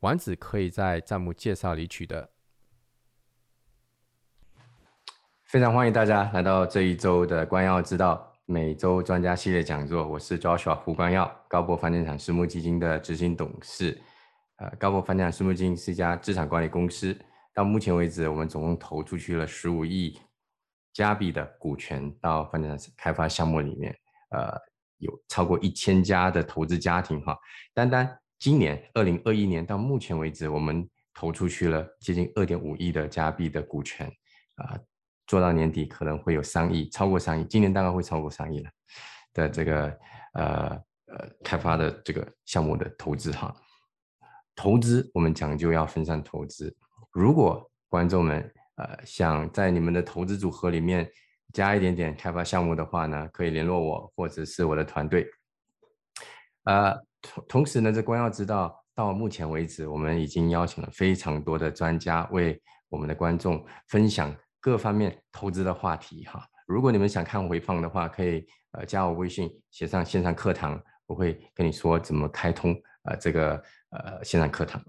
[0.00, 2.30] 丸子可以在弹幕介绍里取得。
[5.44, 10.08] 非常欢迎大家来到这一周的关耀之道每周专家系列讲座。
[10.08, 14.00] 我是 Joshua 胡关耀，高博房地产私募基金的执行董事。
[14.56, 17.14] 呃，高博房地产私募基金是一家资产管理公司。
[17.52, 20.18] 到目前为止，我们总共投出去了十五亿
[20.94, 23.94] 加币的股权到房地产开发项目里面。
[24.30, 24.50] 呃，
[24.96, 27.38] 有超过一千家的投资家庭哈，
[27.74, 28.18] 单单。
[28.40, 34.10] 今年二零二一年到目前为止，我们投出去了接近二点五亿的加币的股权，
[34.54, 34.80] 啊，
[35.26, 38.70] 做到年底可能会有三亿，超过三亿，今年大概会超过三亿了
[39.34, 39.98] 的这个
[40.32, 40.70] 呃
[41.08, 43.54] 呃开发的这个项目的投资哈。
[44.56, 46.74] 投资我们讲究要分散投资，
[47.12, 48.40] 如果观众们
[48.76, 51.06] 呃想在你们的投资组合里面
[51.52, 55.26] 加一点点开发项目的话呢，可以联络我或者是我的团队，
[56.64, 56.98] 呃。
[57.22, 66.42] 同同时呢，这光耀知道，到目前为止，我们已经邀请了非常多的专家为我们的观众分享各方面投资的话题哈。
[66.66, 74.82] 如果你们想看回放的话，可以呃加我微信，写上线上课堂，我会跟你说怎么开通呃这个呃线上课堂。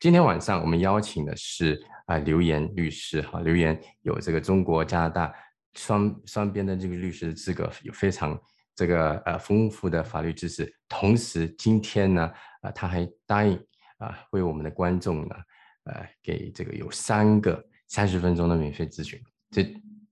[0.00, 5.32] 今天晚上我们邀请的是啊刘岩律师哈，刘岩有这个中国加拿大
[5.74, 8.38] 双双边的这个律师资格，有非常。
[8.74, 13.56] 这个呃丰富的法律知识，同时今天呢，啊他还答应
[13.98, 15.36] 啊为我们的观众呢，
[15.84, 19.62] 呃给这个有三个三十分钟的免费咨询，这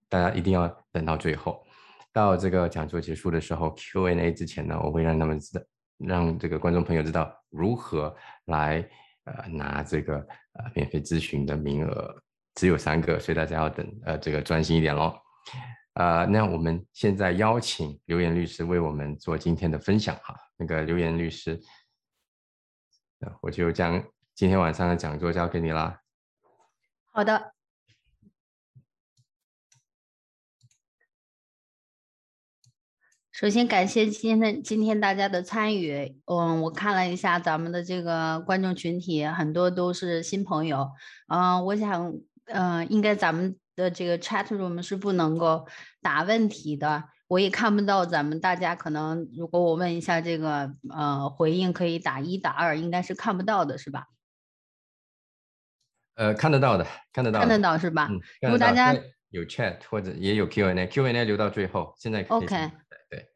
[0.08, 1.64] 大家一定要等到最后，
[2.12, 5.64] 到这个讲座结束的时候 Q&A 之前呢，我会让他们知道，
[5.98, 8.14] 让这个观众朋友知道如何
[8.44, 8.88] 来
[9.25, 10.16] 呃拿这个
[10.53, 12.14] 呃免费咨询的名额，
[12.54, 15.12] 只有三个，所以大家要等呃这个专心一点喽。
[15.94, 20.34] 啊，那我们现在邀请刘岩律师为我们做今天的分享哈。
[20.56, 21.60] 那个刘岩律师，
[23.42, 24.02] 我就将
[24.34, 26.00] 今天晚上的讲座交给你啦。
[27.10, 27.52] 好的。
[33.31, 36.22] 首先感谢今天今天大家的参与。
[36.25, 40.91] 嗯，我看了一下咱们的这个观众群体，很多都是新朋友。
[41.28, 42.14] 嗯，我想，
[42.47, 43.58] 嗯，应该咱们。
[43.75, 45.66] 的这个 chat room 是不能够
[46.00, 54.06] 答问题的，我也看不到咱们大家可能，如果我问一下这个呃回应可以打一打二，应该是看不到的，是吧？
[56.15, 58.09] 呃，看得到的，看得到，看得到是吧？
[58.43, 58.94] 如果大家
[59.31, 62.71] 有 chat 或者也有 Q&A，Q&A 留到最后，现在 OK。
[63.09, 63.27] 对，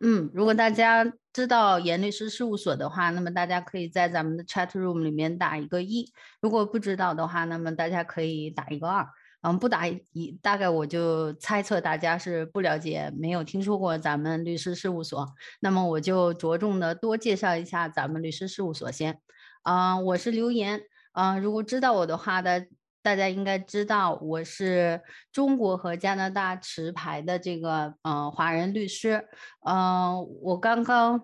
[0.00, 6.06] 嗯，如果大家知道严律师事务所的话，那么大家可以在咱们的 chat room 里面打一个一；
[6.40, 9.06] 如果不知道的话，那么大家可以打一个二。
[9.46, 15.34] 嗯，不打一大概我就猜测大家是不了解，没有听说过咱们律师事务所。
[15.60, 19.20] 那么我就着重的多介绍一下咱们律师事务所先。
[19.60, 20.80] 啊，我是刘岩。
[21.12, 22.66] 啊，如果知道我的话的，
[23.02, 29.28] 大家应该知道我是中国和加拿大持牌的这个呃华人律师。
[29.66, 31.20] 嗯，我刚刚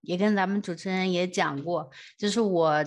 [0.00, 2.82] 也跟咱们主持人也讲过，就是我。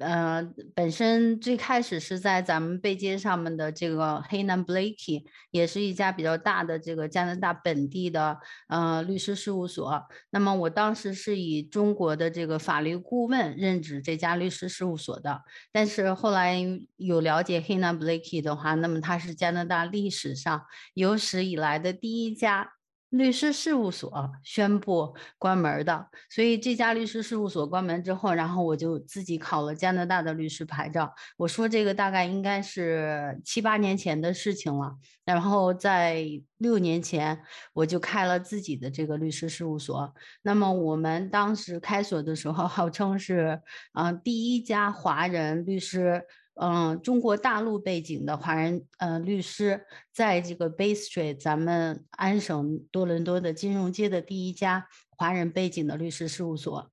[0.00, 0.42] 呃，
[0.74, 8.38] 本身最开始是在咱们背街上面的这个黑南 Blakey，也是一家比较大的这个加拿大本地的
[8.68, 10.02] 呃律师事务所。
[10.30, 15.42] 那么我当时是以中国的这个法律顾问任职这家律师事务所的。
[15.70, 16.56] 但是后来
[16.96, 22.72] 有了解黑南 Blakey 的话，那么它是加拿大历史上有史以来的第一家。
[23.10, 31.12] 律师事务所宣布关门的，所以这家律师事务所关门之后，然后我就自己考了加拿大的律师牌照。
[31.36, 34.94] 我说这个大概应该是七八年前的事情了。
[35.24, 36.24] 然后在
[36.58, 37.40] 六年前，
[37.72, 40.12] 我就开了自己的这个律师事务所。
[40.42, 43.60] 那么我们当时开所的时候，号称是
[43.94, 46.22] 嗯第一家华人律师。
[46.54, 56.90] 嗯，中国大陆背景的华人呃律师，在这个 Bay Street，咱们安省多伦多的金融街的第一家华人背景的律师事务所。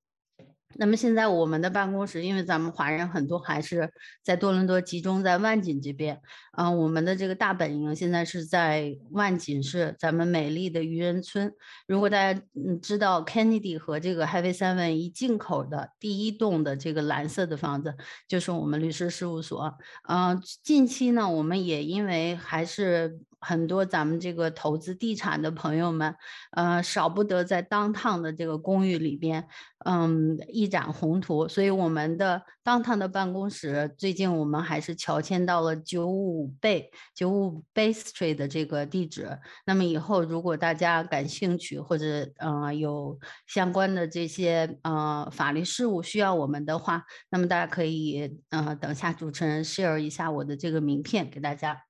[0.79, 3.91] 那么现在我们的办公室，因为咱们华人很多还是
[4.23, 6.21] 在多伦多集中在万锦这边，
[6.57, 11.51] 嗯，我们的这个大本营现在是在万锦市咱们美丽的渔人村。
[11.87, 17.95] 如果大家嗯知道 Kennedy 和这个 Heavy Seven 一进口的第一栋的这个蓝色的房子，
[18.27, 19.73] 就是我们律师事务所。
[20.07, 23.19] 嗯，近期呢，我们也因为还是。
[23.39, 26.15] 很多咱们这个投资地产的朋友们，
[26.53, 29.47] 呃，少不得在当趟的这个公寓里边，
[29.89, 31.47] 嗯，一展宏图。
[31.47, 39.39] 所以我们的当趟的办公室，最近我们还是乔迁到了九五倍九五 Bay Street 的这个地址。
[39.65, 51.83] 那么以后如果大家感兴趣，或者呃有相关的这些呃法律事务需要我们的话，那么大家可以呃等下主持人 share 一下我的这个名片给大家。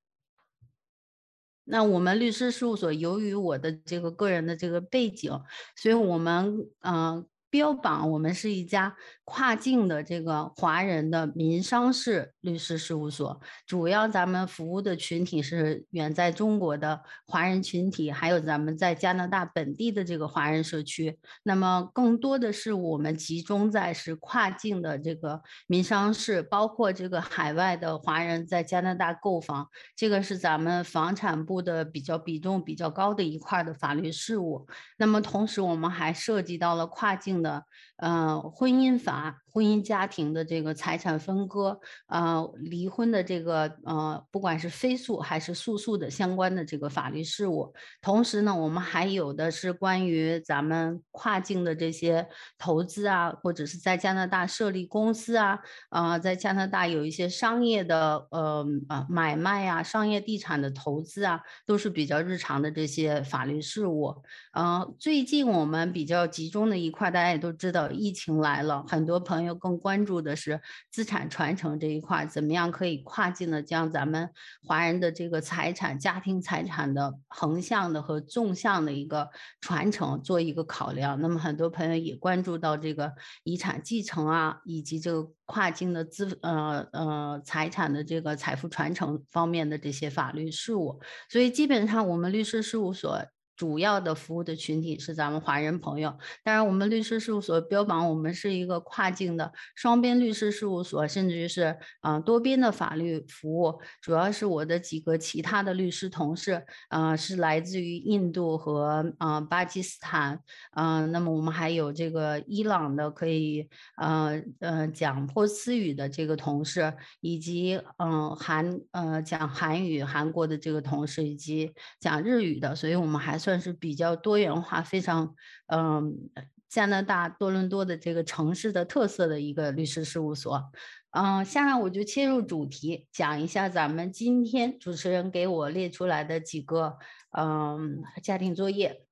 [1.64, 5.32] 那我们律师事务所，由于我的这个个人的这个背景，
[5.76, 7.26] 所以我们嗯。
[7.50, 21.18] 标榜我们是一家跨境的这个华人的民商事律师事务所，主要咱们服务的群体是远在中国的华人群体，还有咱们在加拿大本地的这个华人社区。
[21.44, 34.68] 那么更多的是我们集中在是跨境的这个民商事，包括这个海外的华人在加拿大购房，这个是咱们房产部的比较比重比较高的一块的法律事务。
[34.98, 37.37] 那么同时我们还涉及到了跨境。
[37.42, 37.66] 的
[37.98, 47.74] 呃婚姻法、婚姻家庭的这个财产分割，呃离婚的这个呃不管是非诉还是诉诉的相关的这个法律事务。
[48.00, 52.28] 同时呢，我们还有的是关于咱们跨境的这些
[52.60, 55.60] 投资啊，或者是在加拿大设立公司啊，
[55.90, 64.14] 啊在加拿大有一些商业的呃啊买卖啊、商业地产的投资啊，都是比较日常的这些法律事务。
[64.54, 70.62] 嗯，最近我们比较集中的一块，大家也都知道，疫情来了，很多朋友更关注的是
[70.92, 74.30] 资产传承这一块，怎么样可以跨境的将咱们
[74.64, 79.30] 华人的这个财产、家庭财产的横向的和纵向的一个
[79.62, 81.20] 传承做一个考量。
[81.22, 83.14] 那么很多朋友也关注到这个
[83.44, 91.00] 遗产继承啊，以及这个跨境的资呃呃财产的这个财富传承方面的这些法律事务。
[91.30, 93.24] 所以基本上我们律师事务所。
[93.58, 103.82] 主要的服务的群体是咱们华人朋友，当然我们律师事务所标榜我们是一个跨境的双边律师事务所，甚至于是啊多边的法律服务。
[104.00, 110.40] 主要是我的几个其他的律师同事，啊是来自于印度和啊巴基斯坦，
[110.76, 113.68] 嗯，那么我们还有这个伊朗的可以
[114.00, 123.36] 呃呃讲波斯语的这个同事，以及嗯韩呃讲韩语韩国的这个同事，以及讲日语的，所以我们还。
[123.48, 125.34] 算是比较多元化，非常
[125.68, 126.30] 嗯，
[126.68, 130.70] 加拿大多伦多的这个城市的特色的一个律师事务所。
[131.12, 136.98] 嗯，下面我就切入主题，讲一下咱们今天主持人给我列出来的几个
[137.32, 139.07] 嗯家庭作业。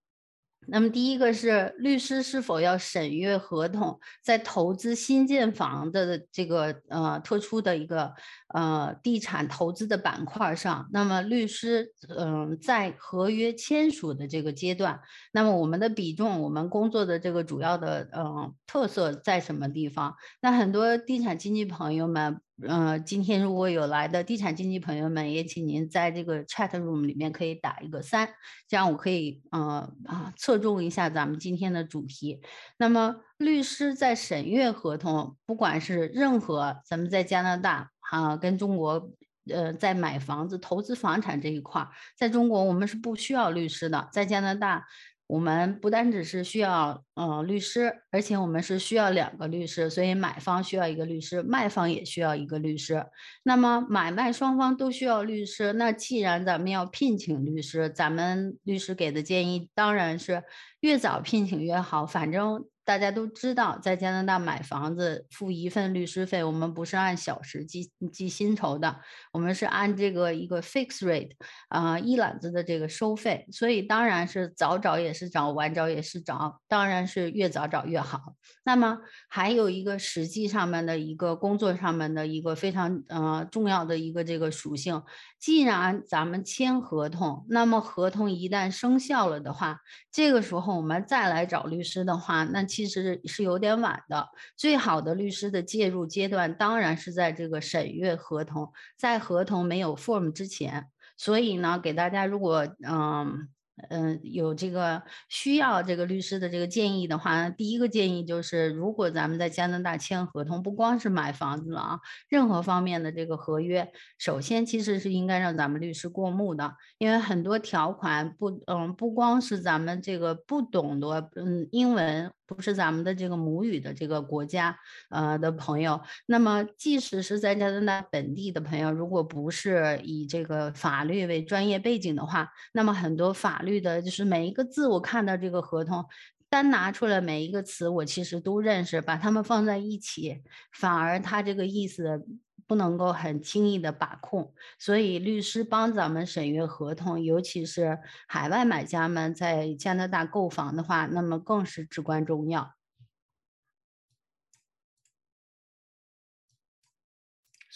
[0.68, 8.14] 那么第一个是律师是否要审阅合同，在投资新建房的这个呃特殊的一个
[8.54, 15.00] 呃地产投资的板块上，那么律师嗯在合约签署的这个阶段，
[15.32, 20.16] 那么我们的比重，我们工作的这个主要的嗯特色在什么地方？
[20.42, 22.42] 那很多地产经纪朋友们。
[22.62, 28.30] 嗯，今天如果有来的地产经纪朋友们，也请您在这个 chat room 里面可以打一个三，
[28.68, 32.42] 这样我可以呃啊侧重一下咱们今天的主题。
[32.78, 39.12] 那么律师在审阅合同，不管是任何咱们在加拿大啊跟中国
[39.50, 41.86] 呃在买房子投资房产这一块，
[42.18, 44.88] 在中国我们是不需要律师的，在加拿大。
[45.28, 53.06] 我们不单只是需要呃律师，而且我们是需要两个律师，所以买方需要一个律师，卖方也需要一个律师。
[53.44, 60.44] 那么买卖双方都需要律师，那既然咱们要聘请律师，咱们律师给的建议当然是
[60.82, 62.66] 越早聘请越好，反正。
[62.86, 69.00] 大家都知道，在加拿大买房子付一份律师费，我们不是按小时计计薪酬的，
[69.34, 71.32] 我们是按这个一个 fixed rate
[71.68, 78.36] 啊一揽子的这个收费，所以当然是早找也是找，晚找也是找，当然是越早找越好。
[78.64, 79.00] 那么
[79.30, 85.02] 还有一个实际上面的一个工作上面的一个非常呃重要的一个这个属性，
[85.40, 89.80] 既然咱们签合同，那么合同一旦生效了的话，
[90.12, 92.64] 这个时候我们再来找律师的话，那。
[92.76, 94.28] 其实是有点晚的，
[94.58, 100.88] 最好的律师的介入阶段当然是在这个审阅合同，在合同没有 form 之前。
[101.16, 103.48] 所以呢，给大家如果嗯
[103.90, 124.78] 嗯，有这个需要这个律师的这个建议的话，第一个建议就是，如果咱们在加拿大签合同，不光是买房子了啊，任何方面的这个合约，首先其实是应该让咱们律师过目的，因为很多条款不，嗯，不光是咱们这个不懂得，嗯，英文不是咱们的这个母语的这个国家，
[125.10, 136.06] 呃的朋友，那么即使是在加拿大本地的朋友，如果不是以这个法律为专业背景的话，那么很多法律的，就是每一个字，我看到这个合同，
[136.50, 140.42] 单拿出来每一个词，我其实都认识，把它们放在一起，
[140.72, 142.26] 反而它这个意思
[142.68, 144.54] 不能够很轻易的把控。
[144.80, 152.75] 所以律师帮咱们审阅合同，尤其是海外买家们在加拿大购房的话，那么更是至关重要。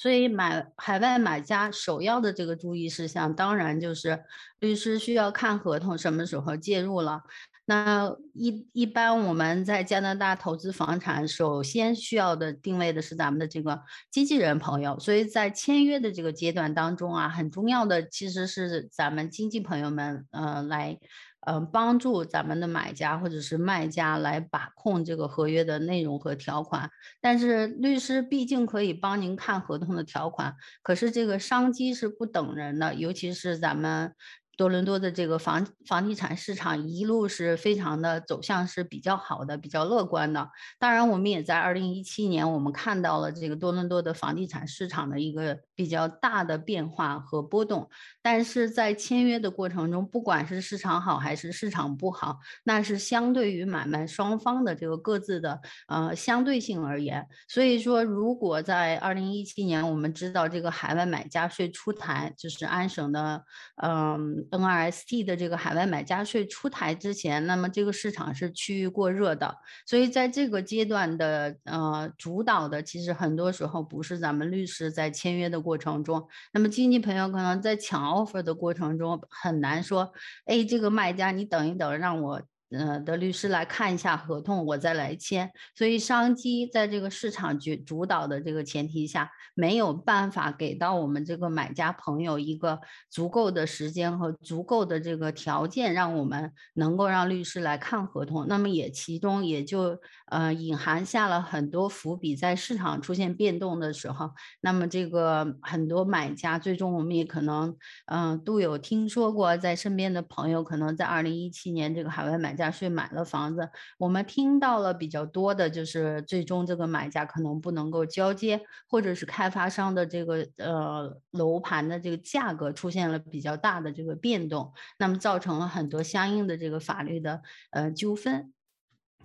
[0.02, 4.24] 所以买海外买家首要的这个注意事项，当然就是
[4.60, 7.24] 律师需要看合同什么时候介入了。
[7.66, 14.98] 那一一般我们在加拿大投资房产，首先需要的定位的是咱们的这个经纪人朋友。
[14.98, 20.98] 所以在签约的这个阶段当中啊，很重要的其实是咱们经纪朋友们，呃，来。
[21.42, 26.90] 嗯，帮助咱们的买家或者是卖家来把控这个合约的内容和条款，
[27.22, 34.14] 但是律师毕竟可以帮您看合同的条款，可是这个商机是不等人的，尤其是咱们。
[34.60, 40.50] 多伦多的这个房房地产市场一路是非常的走向是比较好的、比较乐观的。
[40.78, 47.90] 当然，我们也在二零一七年，我们看到了这个多伦多的房地产市场的一个比较大的变化和波动。
[48.22, 57.26] 但是在签约的过程中，不管是市场好还是市场不好，那是相对于买卖双方的这个各自的呃相对性而言。
[57.48, 63.46] 所以说，如果在二零一七年，我们知道这个海外买家税出台，就是安省的
[63.82, 64.49] 嗯。
[64.52, 80.14] NRST 的这个海外买家税出台之前，那么这个市场是趋于过热的，所以在这个阶段的呃主导的，其实很多时候不是咱们律师在签约的过程中，那么经纪朋友可能在抢 offer 的过程中很难说，
[80.46, 82.42] 哎，这个卖家你等一等，让我。
[82.72, 85.52] 呃，的律师来看一下合同，我再来签。
[85.76, 98.48] 所以商机在这个市场主主导的这个前提下，没有办法给到我们这个买家朋友一个足够的时间和足够的这个条件，让我们能够让律师来看合同。
[98.48, 99.98] 那么也其中也就
[100.30, 104.30] 呃隐含下了很多伏笔，在市场出现变动的时候，
[104.62, 112.60] 那么这个很多买家最终我们也可能嗯都有听说过，在身边的朋友可能在二零一七年这个海外买。
[112.60, 118.60] 家税买了房子，我们听到了比较多的，就是最终这个买家可能不能够交接，
[118.90, 128.52] 或者是开发商的这个呃楼盘的这个价格出现了比较大的这个变动，那么造成了很多相应的这个法律的呃纠纷。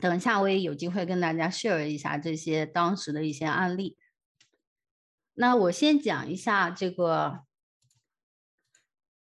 [0.01, 3.97] 等一下我也有机会跟大家 share 一下这些当时的一些案例。
[5.35, 7.41] 那我先讲一下这个。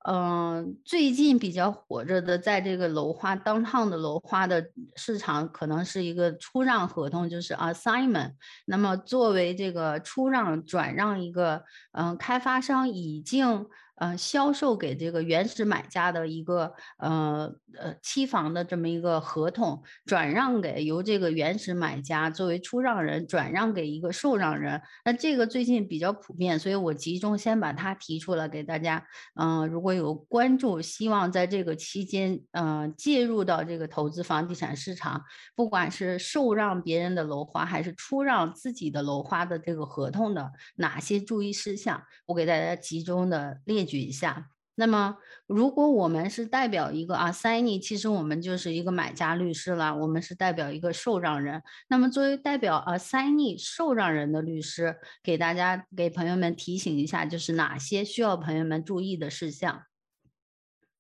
[0.05, 8.33] 嗯，最近比较火热的，在这个楼花当趟的楼花的市场，可能是一个出让合同，就是 assignment。
[8.65, 11.63] 那么作为这个出让转让一个，
[11.93, 13.65] 嗯，开发商已经。
[14.03, 24.81] 呃，销售给这个原始买家的一个呃呃期房的这么一个合同，转让给由这个原始买家作为出让人转让给一个受让人。
[25.05, 29.01] 那这个最近比较普遍，所以我集中先把它提出来给大家。
[29.39, 35.23] 嗯，如果有关注，希望在这个期间，嗯，介入到这个投资房地产市场，
[35.55, 43.87] 不管是受让别人的楼花，还是出让自己的楼花的这个合同的哪些注意事项，我给大家集中的列。
[43.92, 51.61] 举举一下，那么如果我们是代表一个 assignee，其实我们就是一个买家律师了，我们是代表一个受让人。
[51.89, 59.83] 那么作为代表 assignee 受让人的律师，给大家给朋友们提醒一下，就是哪些需要朋友们注意的事项。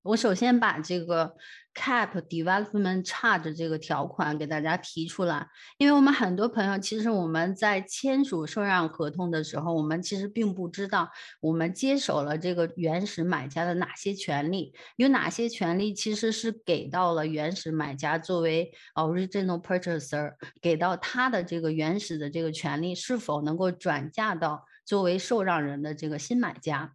[0.03, 1.35] 我首先把这个
[1.73, 26.93] cap development charge 这个条款给大家提出来，因为我们很多朋友其实我们在签署受让合同的时候，我们其实并不知道我们接手了这个原始买家的哪些权利，有哪些权利其实是给到了原始买家作为 original purchaser 给到他的这个原始的这个权利是否能够转嫁到作为受让人的这个新买家。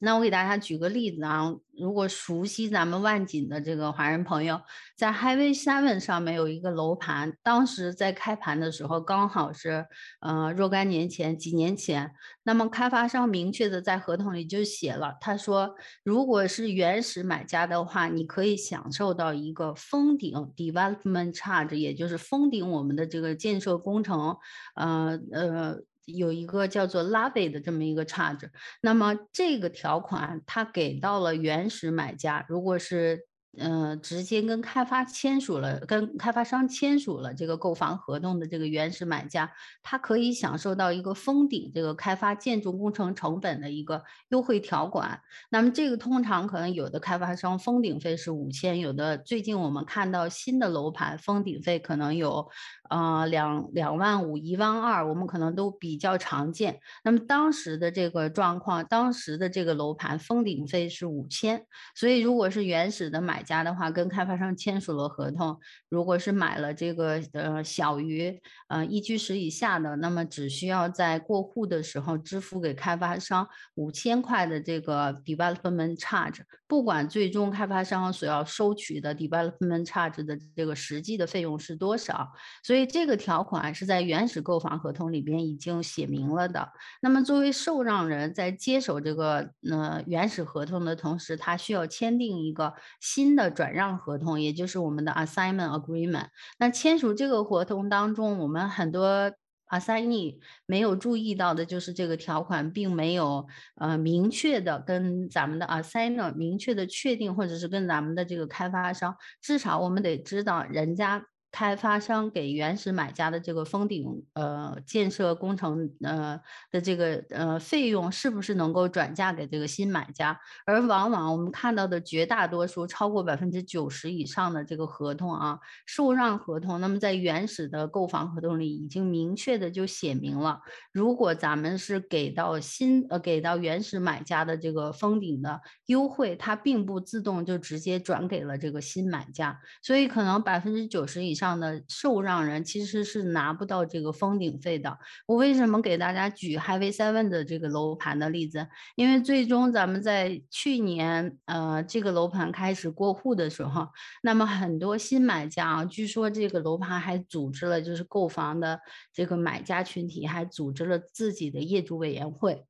[0.00, 4.60] 那我给大家举个例子啊，如果熟悉咱们万锦的这个华人朋友，
[4.96, 9.86] 在 Highway Seven 上面有一个楼盘，当时在开盘的时候刚好是
[10.20, 12.12] 呃若干年前，几年前，
[12.44, 15.74] 那么开发商明确的在合同里就写了，他说
[16.04, 24.36] 如果是原始买家的话，你可以享受到一个封顶 Development Charge，也就是封顶我们的这个建设工程，
[24.74, 25.78] 呃呃。
[26.16, 28.48] 有一个叫做 Levy 的这么一个 charge，
[28.80, 33.26] 那么这个条款它给到了原始买家，如果是。
[33.56, 39.50] 呃，直接跟开发签署了，跟开发商签署了这个购房合同的这个原始买家，
[39.82, 45.22] 他可以享受到一个封顶这个开发建筑工程成本的一个优惠条款。
[45.50, 52.48] 那么这个通常可能有的开发商封顶费是五千，有的最近我们看到新的楼盘封顶费可能有
[52.90, 56.78] 呃两两万五、一万二，我们可能都比较常见。
[57.02, 61.64] 那么当时的这个状况，当时的这个楼盘封顶费是五千，
[61.96, 63.42] 所以如果是原始的买。
[63.48, 82.28] 家的话跟开发商签署了合同，如果是买了这个呃小于呃一居室以下的，那么只需要在过户的时候支付给开发商五千块的这个 development charge，不管最终开发商所要收取的 development charge 的这个实际的费用是多少，
[82.62, 86.70] 所以所以这个条款是在原始购房合同里边已经写明了的。
[87.00, 93.34] 那么作为受让人在接手这个呃原始合同的同时，他需要签订一个新。
[93.38, 96.26] 的转让合同，也就是我们的 assignment agreement。
[96.58, 99.32] 那签署这个合同当中，我们很多
[99.70, 111.24] assignee 没有注意到的就是这个条款并没有呃明确的跟咱们的 assigner 明确的确定，或者是跟咱们的这个开发商，至少我们得知道人家。
[111.50, 116.38] 开发商给原始买家的这个封顶呃建设工程呃
[116.70, 120.38] 的这个呃费用是不是能够转嫁给这个新买家？
[120.66, 130.60] 而往往我们看到的绝大多数超过百分之九十以上的这个合同啊，受让合同，那么在原始的购房合同里已经明确的就写明了，
[130.92, 144.98] 如果咱们是给到新呃给到原始买家的这个封顶的优惠，它并不自动就直接转给了这个新买家，所以可能百分之九十以上的受让人其实是拿不到这个封顶费的。
[145.26, 148.66] 我为什么给大家举 Highway Seven 的这个楼盘的例子？
[148.96, 153.86] 因为最终咱们在去年呃这个楼盘开始过户的时候，
[154.22, 158.80] 那么很多新买家啊，据说这个楼盘还组织了就是购房的
[159.12, 162.64] 这个买家群体，还组织了自己的业主委员会。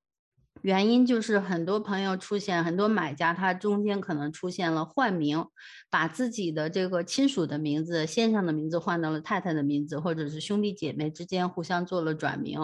[0.62, 5.44] 原因就是很多朋友出现，很多买家他中间可能出现了换名，
[5.90, 12.58] 把自己的这个亲属的名字、先生的名字换到了太太的名字，或者是兄弟姐妹之间互相做了转名。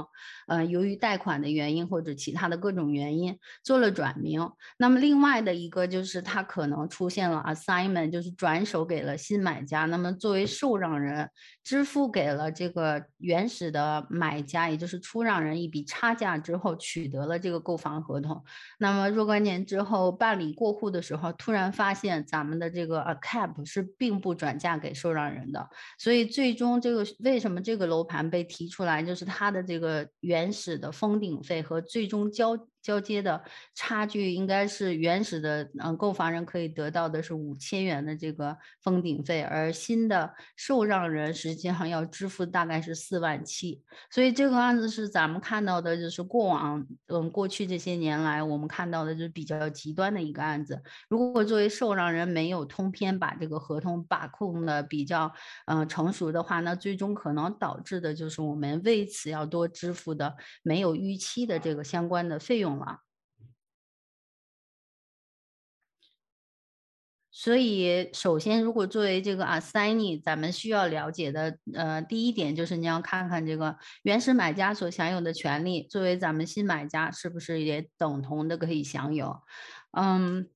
[0.47, 4.51] 呃，由于贷款的原因或者其他的各种原因做了转名。
[4.77, 9.85] 那么另外的一个就是他可能出现了 assignment，就是转手给了新买家。
[9.87, 11.29] 那么作为受让人，
[11.65, 17.75] 支付给了这个原始的买家，也就是出让人一笔差价之后，取得了这个购。
[17.85, 18.43] 房合同，
[18.79, 32.57] 那么若干年之后办理过户的时候，突然发现咱们的这个 a cap 是并不转嫁给受让人的，所以最终这个为什么这个楼盘被提出来，就是它的这个原始的封顶费和最终交。
[32.85, 33.43] 交接的
[33.75, 50.83] 差距应该是原始的，嗯，购房人可以得到的是五千元的这个封顶费，而新的受让人实际上要支付大概是四万七，所以这个案子是咱们看到的，就是过往，嗯，过去这些年来我们看到的就是比较极端的一个案子。
[51.09, 55.33] 如果作为受让人没有通篇把这个合同把控的比较，
[55.65, 62.74] 嗯，成熟的话，那最终可能导致的就是我们为此要多支付的没有预期的这个相关的费用。
[62.79, 63.01] 了，
[67.31, 79.43] 所以首先，如果作为这个 assignee，咱们需要了解的，呃，第一点就是你要看看这个原始买家所享有的权利，作为咱们新买家是不是也等同的可以享有，
[79.93, 80.49] 嗯。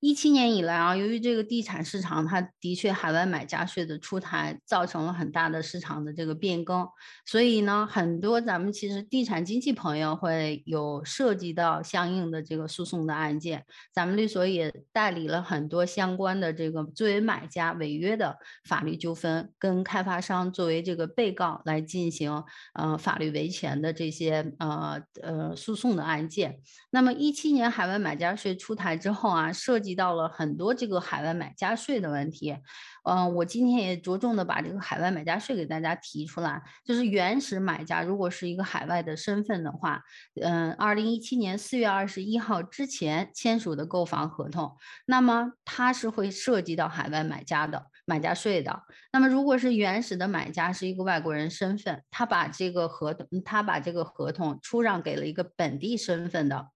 [0.00, 6.88] 一七年以来啊，由于这个地产市场，它的确海外买家税的出台造成了很大的市场的这个变更，
[7.26, 26.60] 所以呢，很多咱们其实地产经纪朋友会有涉及到相应的这个诉讼的案件，咱们律所也代理了很多相关的这个作为买家违约的法律纠纷，跟开发商作为这个被告来进行呃法律维权的这些呃呃诉讼的案件。
[26.90, 32.54] 那么一七年海外买家税出台之后啊，涉及及到了很多这个海外买家税的问题。
[33.04, 40.02] 嗯，我今天也着重的把这个海外买家税给大家提出来，就是原始买家如果是一个海外的身份的话，
[40.42, 48.82] 嗯，二零一七年四月二十一号之前签署的购房合同，那么它是会涉及到海外买家的买家税的。
[49.10, 56.68] 那么如果是原始的买家是一个外国人身份，他把这个合同，他把这个合同出让给了一个本地身份的。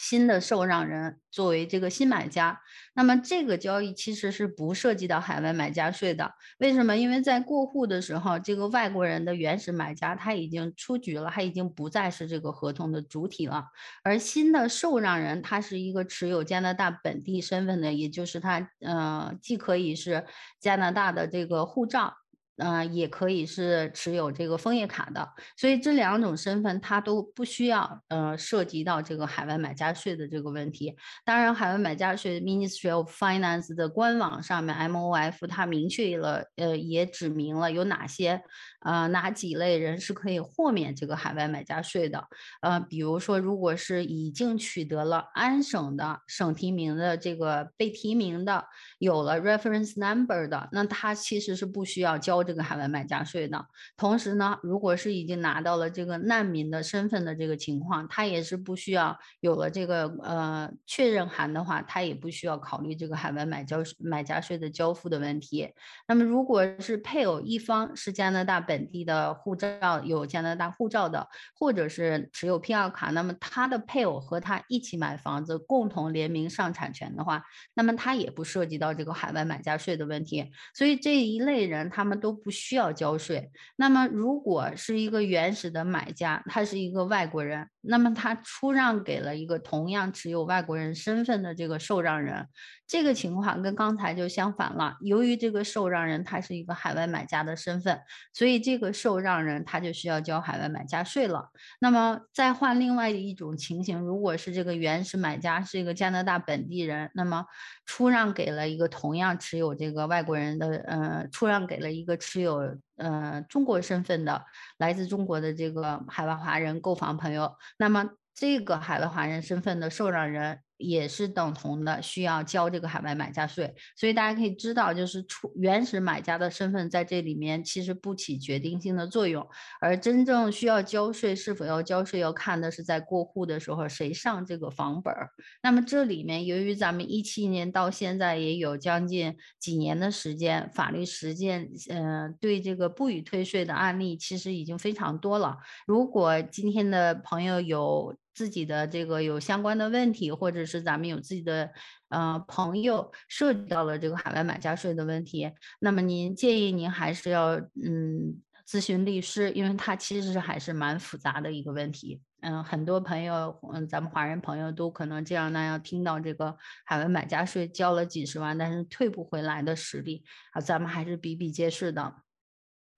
[0.00, 2.62] 新的受让人作为这个新买家，
[2.94, 6.32] 那么这个交易其实是不涉及到海外买家税的。
[6.58, 6.96] 为什么？
[6.96, 13.66] 因为在过户的时候，这个外国人的原始买家他已经出局了，他已经不再是这个合同的主体了。
[14.02, 20.24] 而新的受让人，他是一个持有加拿大本地身份的，也就是他呃，既可以是
[20.58, 22.14] 加拿大的这个护照。
[22.62, 30.94] 嗯，也可以是持有这个枫叶卡的，所以这两种身份它都不需要呃涉及到这个海外买家税的这个问题。
[31.24, 38.42] 当然，海外买家税 Ministry of Finance 的官网上面 MOF 它明确了，呃，也指明了有哪些
[38.84, 42.22] 呃哪几类人是可以豁免这个海外买家税的。
[42.60, 48.66] 呃，比如说，如果是已经取得了安省的省提名的这个被提名的，
[48.98, 52.44] 有了 reference number 的，那他其实是不需要交。
[52.50, 53.64] 这个海外买家税的
[53.96, 65.72] 同时呢，如果是已经拿到了这个难民的身份的这个情况，他也是不需要有了这个呃确认函的话，他也不需要考虑这个海外买交买家税的交付的问题。
[66.08, 80.50] 那么，如果是配偶一方是加拿大本地的护照有加拿大护照的，或者是持有 PR 卡，那么他的配偶和他一起买房子，共同联名上产权的话，那么他也不涉及到这个海外买家税的问题。
[80.74, 82.39] 所以这一类人他们都。
[82.42, 83.50] 不需要交税。
[83.76, 92.46] 那么，如果是一个原始的买家，他是一个外国人，那么他出让给了一个同样持有外国人身份的这个受让人。
[92.90, 94.96] 这个情况跟刚才就相反了。
[95.00, 98.00] 由于这个受让人他是一个海外买家的身份，
[98.32, 101.50] 所以这个受让人他就需要交海外买家税了。
[101.78, 107.46] 那么再换另外一种情形，如果是这个原始买家是一个加拿大本地人，那么
[107.86, 114.44] 出让给了一个同样持有这个外国人的，呃，出让给了一个持有呃中国身份的
[114.78, 120.58] 来自中国的这个海外华人购房朋友，那么这个海外华人身份的受让人。
[120.80, 129.46] 也是等同的，需要交这个海外买家税，所以大家可以知道，就是出原始买家的身份在这里面其实不起决定性的作用，
[129.80, 135.30] 而真正需要交税，是否要交税，要看的是在过户的时候谁上这个房本儿。
[135.62, 145.58] 那么这里面，由于咱们一七年到现在也有将近几年的时间，法律实践，嗯，对这个不予退税的案例其实已经非常多了。
[145.86, 151.70] 如果今天的朋友有，自己的这个有相关的问题，或者是咱们有自己的
[152.08, 157.50] 呃朋友涉及到了这个海外买家税的问题，那么您建议您还是要
[157.84, 162.22] 嗯咨询律师，因为它其实还是蛮复杂的一个问题。
[162.40, 172.14] 嗯，很多朋友嗯咱们华人朋友都可能这样那样听到这个海外买家税交了几十万，但是退不回来的实例啊，咱们还是比比皆是的。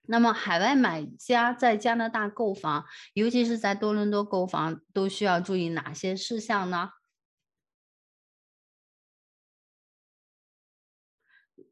[0.06, 2.84] 那么，海外买家在加拿大购房，
[3.14, 6.90] 尤其是在多伦多购房，都需要注意哪些事项呢？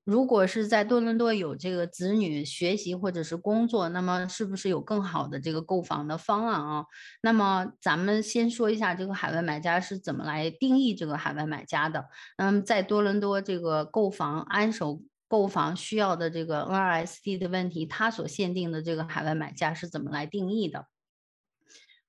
[0.04, 6.84] 如果是在多伦多有这个子女学习或者是工作，那么是不是有更好的这个购房的方案啊？
[7.22, 12.06] 那么咱们先说一下这个海外买家是怎么来定义这个海外买家的。
[12.38, 15.02] 嗯，在多伦多这个购房安守。
[15.30, 20.88] 购房需要的这个 NRSD 的问题，它所限定的这个海外买家是怎么来定义的？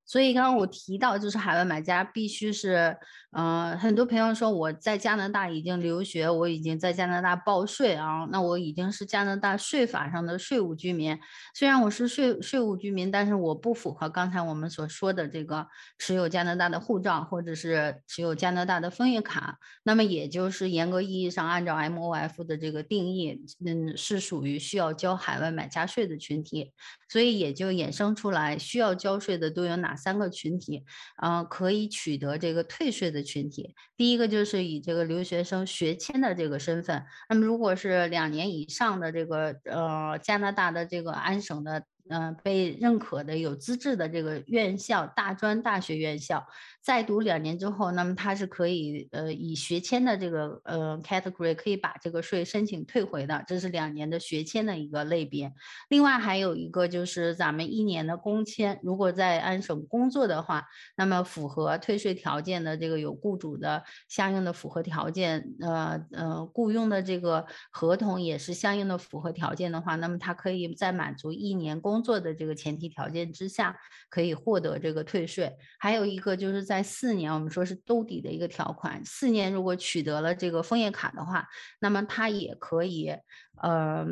[0.04, 2.98] 所以刚刚我提到，就是海外买家必须是，
[3.34, 11.17] 嗯，很多朋友说我在加拿大已经留学，我已经在加拿大报税啊，那我已经是加拿大税法上的税务居民。
[11.54, 15.65] 虽然我是税税务居民，但是我不符合刚才我们所说的这个
[15.98, 19.58] 持有加拿大的护照或者是持有加拿大的枫叶卡。
[19.84, 26.74] 那么也就是严格意义上按照 MOF 的这个定义，嗯，是属于需要交海外买家税的群体。
[27.08, 30.84] 所以也就衍生出来需要交税的都有哪三个群体？
[31.22, 33.76] 嗯，可以取得这个退税的群体。
[33.96, 41.84] 第一个就是以这个留学生学签的这个身份，那么如果是两年以上的这个呃加拿大的这个安省的。
[42.10, 46.46] 呃被认可的有资质的这个院校大专大学院校，
[46.82, 55.52] 在读两年之后，那么他是可以呃以学签的这个呃 category 可以把这个税申请退回的，这是两年的学签的一个类别。
[55.90, 73.75] 另外还有一个就是咱们一年的工签，如果在安省工作的话，那么符合退税条件的这个有雇主的相应的符合条件，呃呃雇佣的这个合同也是相应的符合条件的话，那么他可以再满足一年工工作的这个前提条件之下，
[74.10, 75.51] 可以获得这个退税。
[75.77, 81.45] 还有一个就是在四年，我们说是兜底的一个条款，四年如果取得了这个枫叶卡的话，
[81.82, 83.13] 那么它也可以，
[83.62, 84.06] 呃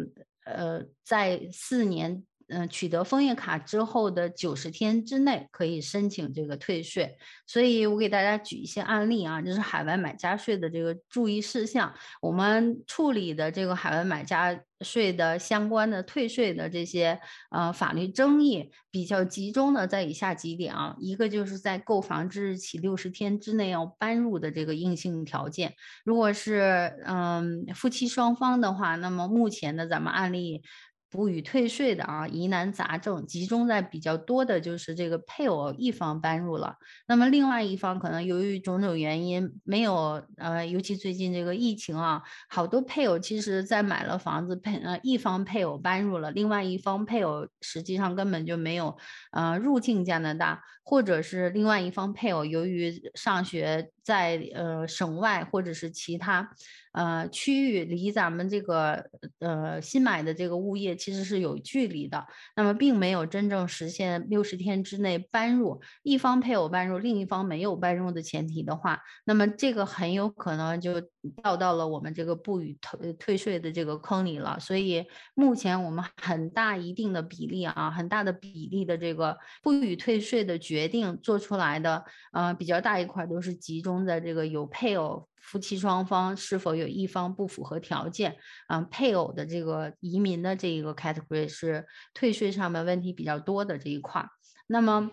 [0.43, 2.25] 呃在四年。
[2.49, 11.93] 嗯，取得枫叶卡之后的九十天之内可以申请这个退税，所以我给大家举一些案例啊，就是海外买家税的这个注意事项。
[12.21, 17.19] 我们处理的这个海外买家税的相关的退税的这些
[17.51, 30.63] 呃法律争议，比较集中的在以下几点啊，一个就是在购房之日起六十天之内要搬入的这个硬性条件，如果是嗯夫妻双方的话，那么目前的咱们案例。
[31.09, 36.75] 不予退税的啊，疑难杂症集中在比较多的，就是这个配偶一方搬入了，
[37.07, 48.95] 那么另外一方可能由于种种原因没有，呃，尤其最近这个疫情啊，好多配偶其实在买了房子配呃一方配偶搬入了，另外一方配偶实际上根本就没有
[49.31, 56.49] 呃入境加拿大，或者是另外一方配偶由于上学在呃省外或者是其他。
[56.91, 59.05] 呃，区域离咱们这个
[59.37, 70.99] 呃新买的这个物业其实是有距离的，那么并没有真正实现六十天之内搬入，一方配偶搬入，另一方没有搬入的前提的话，那么这个很有可能就
[71.43, 74.59] 掉到了我们这个不予退退税的这个坑里了。
[74.59, 85.27] 所以目前我们很大一定的比例啊，很大的比例的这个不予退税的决定做出来的，呃，比较大一块都是集中的这个有配偶。
[85.41, 88.35] 夫妻双方是否有一方不符合条件？
[88.67, 94.25] 啊，配偶的这个移民的这一个 category 是退税上面问题比较多的这一块。
[94.67, 95.09] 那么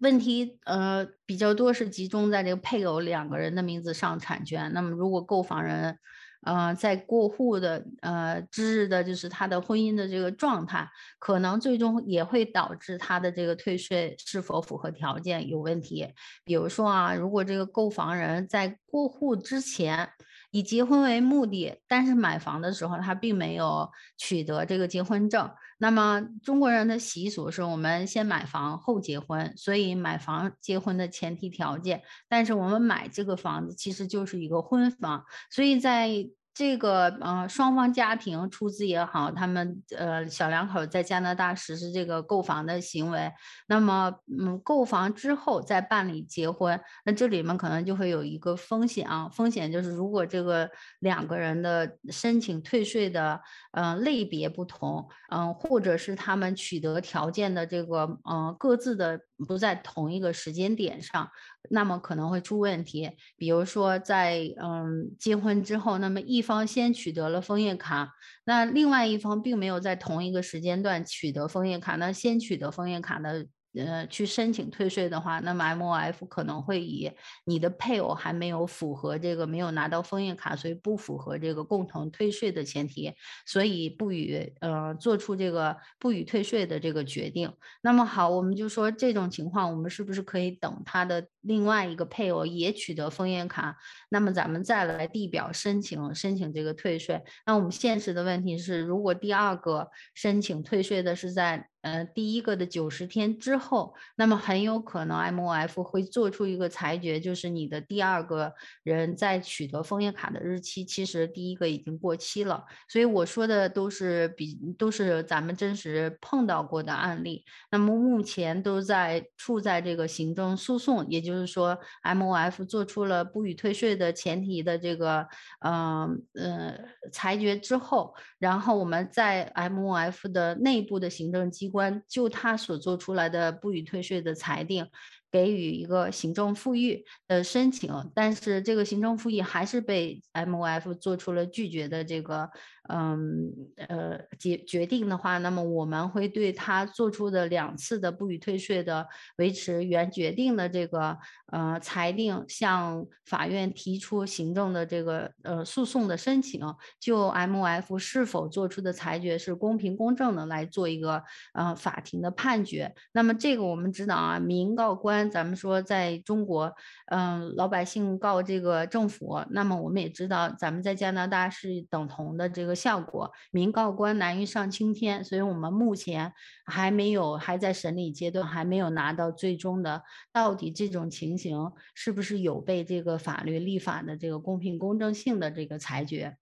[0.00, 4.72] 问题呃比较多是集中在这个配偶两个人的名字上产权。
[4.72, 5.98] 那么如果购房人。
[6.44, 16.06] 呃，在过户的呃之日的，就是他的婚姻的这个状态，可能最终也会导致他的这个退税是否符合条件有问题。
[16.44, 20.08] 比如说啊，如果这个购房人在过户之前。
[20.54, 25.50] 以结婚为目的，但是买房的时候他并没有取得这个结婚证。
[25.78, 32.02] 那么中国人的习俗是我们先买房后结婚，所以买房结婚的前提条件。
[32.28, 36.30] 但是我们买这个房子其实就是一个婚房，所以在。
[36.54, 43.32] 这个呃，双方家庭出资也好，他们呃小两口在加拿大实施这个购房的行为，
[43.66, 53.40] 那么嗯，购房之后再办理结婚，那这里面可能就会有一个风险啊，风险就是如果这个两个人的申请退税的
[53.72, 59.20] 嗯类别不同，嗯，或者是他们取得条件的这个嗯各自的。
[59.46, 61.30] 不在同一个时间点上，
[61.70, 63.10] 那么可能会出问题。
[63.36, 68.12] 比如说，在嗯结婚之后，那么一方先取得了枫叶卡，
[68.44, 73.46] 那另外一方并没有在同一个时间段取得枫叶卡，那先取得枫叶卡的。
[73.76, 77.10] 呃，去申请退税的话，那么 M O F 可能会以
[77.44, 83.12] 你的配偶还没有符合这个没有拿到枫叶卡，所以不符合这个共同退税的前提，
[83.44, 87.52] 所以不予呃做出这个不予退税的这个决定。
[87.82, 93.76] 那么好，我们就说这种情况，我们是不是可以等他的另外一个配偶也取得枫叶卡，
[94.08, 97.20] 那么咱们再来递表申请申请这个退税？
[97.44, 101.68] 那我们现实的问题是，如果第二个申请退税的是在。
[101.84, 112.64] 呃，第一个的九十天之后，那么很有可能 M O F 会做出一个裁决，就是你的第二个人在取得枫叶卡的日期，其实第一个已经过期了。
[112.88, 117.44] 所以我说的都是比都是咱们真实碰到过的案例。
[117.70, 125.26] 那么目前都在处在这个行政诉讼，也就是说 M O F 做出了不予退税的前提的这个
[125.60, 126.78] 呃呃
[127.12, 131.73] 裁决之后，然后我们在 M O F 的内部的行政机。
[131.74, 134.86] 关就他所做出来的不予退税的裁定，
[135.30, 142.50] 给予一个行政复议的申请，但是这个行政复议还是被 MOF 做出了拒绝的这个。
[142.88, 151.16] 嗯，呃，决决定的话，那么我们会对他做出的两次的不予退税的维持原决定的这个
[151.50, 156.60] 呃裁定，向法院提出行政的这个呃诉讼的申请，
[157.00, 161.22] 就 MF 是否做出的裁决是公平公正的来做一个
[161.54, 162.94] 呃法庭的判决。
[163.12, 166.70] 那么这个我们知道啊，民告官，咱们说在中国，
[167.06, 176.32] 嗯，老百姓告这个政府，那么我们也知道，咱们在加拿大是等同的这个效果，民告官难于上青天，所以我们目前
[176.66, 186.36] 还没有还在审理阶段，还没有拿到最终的到底这种情形是不是有被这个法律立法的这个公平公正性的这个裁决，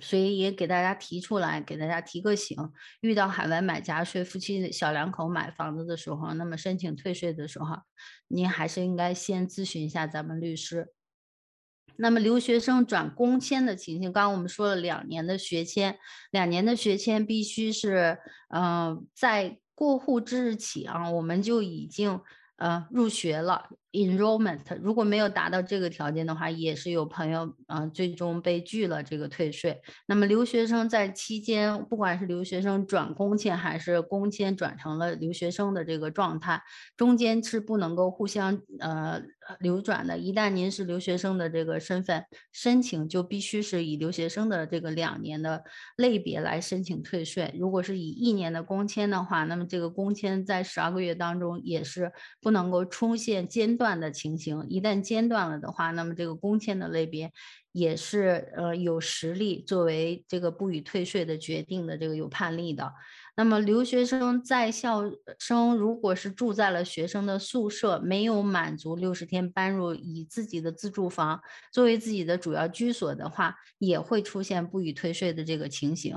[0.00, 2.56] 所以也给大家提出来，给大家提个醒：
[3.00, 7.76] 遇到海外买家税，夫妻小两口买房子的时候，那么申请退税的时候，
[8.28, 10.92] 您还是应该先咨询一下咱们律师。
[11.98, 15.98] 那么留学生转工签的情形，刚刚我们说了两年的学签，
[16.30, 18.18] 两年的学签必须是，
[18.54, 22.20] 嗯，在过户之日起啊，我们就已经
[22.56, 23.68] 呃入学了。
[23.96, 29.80] Enrollment 如果没有达到这个条件的话，也是有朋友啊最终被拒了这个退税。
[30.06, 36.62] 那么留学生在期间，不管是留学生转工签还是工签转成了留学生的这个状态，
[36.96, 39.22] 中间是不能够互相呃
[39.60, 40.18] 流转的。
[40.18, 45.64] 一旦您是留学生的这个身份申请，就必须是以留学生的这个两年的
[45.96, 47.54] 类别来申请退税。
[47.58, 53.85] 如果是以一年的工签的话，那么这个工签在十二个月当中也是不能够出现间断。
[53.86, 57.32] 断的情形，一旦间断了的话，那么这个工签的类别
[57.70, 62.92] 也是呃有实力作为这个不予退税的决定的这个有判例的。
[63.36, 65.02] 那么留学生在校
[65.38, 76.16] 生如果是住在了学生的宿舍，没有满足六十天搬入以自己的自住房作为自己的主要居所的话，也会出现不予退税的这个情形。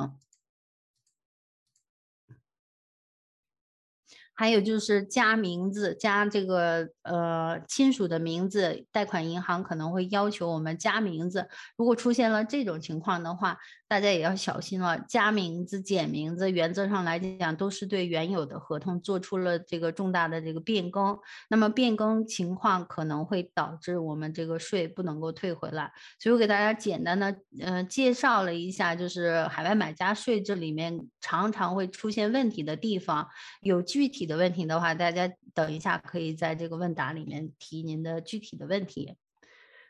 [4.33, 11.49] 还有就是加名字，加这个呃亲属的名字，贷款银行可能会要求我们加名字。
[11.75, 13.57] 如果出现了这种情况的话，
[13.89, 14.99] 大家也要小心了。
[15.09, 21.17] 加名字、减名字，原则上来讲都是对原有的合同做出了这个重大的这个变更。
[21.49, 25.91] 那么变更情况可能会导致我们这个税不能够退回来。
[26.19, 33.27] 所以我给大家简单的呃介绍了一下，就是海外买家税这里面常常会出现问题的地方，
[33.61, 34.19] 有具体。
[34.29, 39.15] 的问题的话，大家等一下可以在这个问答里面提您的具体的问题。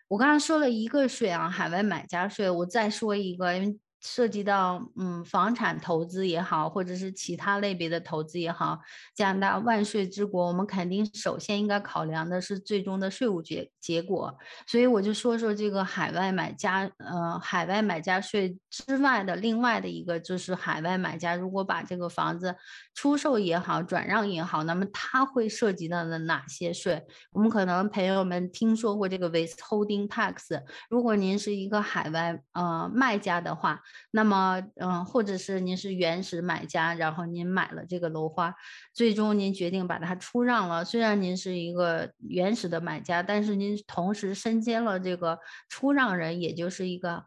[0.07, 3.79] 我刚刚说了一个税啊，海外买家税，我再说一个，因为。
[4.01, 8.79] 涉及到嗯房产投资也好，或者是其他类别的投资也好，
[9.13, 14.37] 加拿大万税之国，我们肯定首先应该考量的是最终的税务结结果。
[14.67, 22.55] 所以我就说说这个海外买家，呃，海外买家税之外的另外的一个就是海外买家如果把这个房子
[22.95, 27.05] 出售也好，转让也好，那么它会涉及到的哪些税？
[27.31, 30.61] 我们可能朋友们听说过这个 withholding tax。
[30.89, 33.81] 如果您是一个海外呃卖家的话，
[34.11, 38.53] 那么，嗯，或者是您是原始买家，然后您买了这个楼花，
[38.93, 40.83] 最终您决定把它出让了。
[40.85, 47.25] 虽然您是一个原始的买家，但是您同时身兼了这个出让人，也就是一个。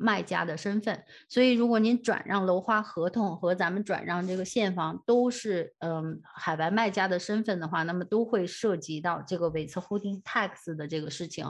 [0.00, 11.46] 卖家的身份，所以如果您转让楼花合同和咱们转让这个现房都是嗯海外卖家的身份的话，那么都会涉及到这个 withholding tax 的这个事情。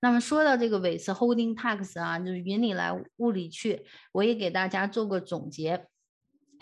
[0.00, 5.86] 那么说到这个 withholding tax 啊，就是云里来雾里去，我也给大家做个总结。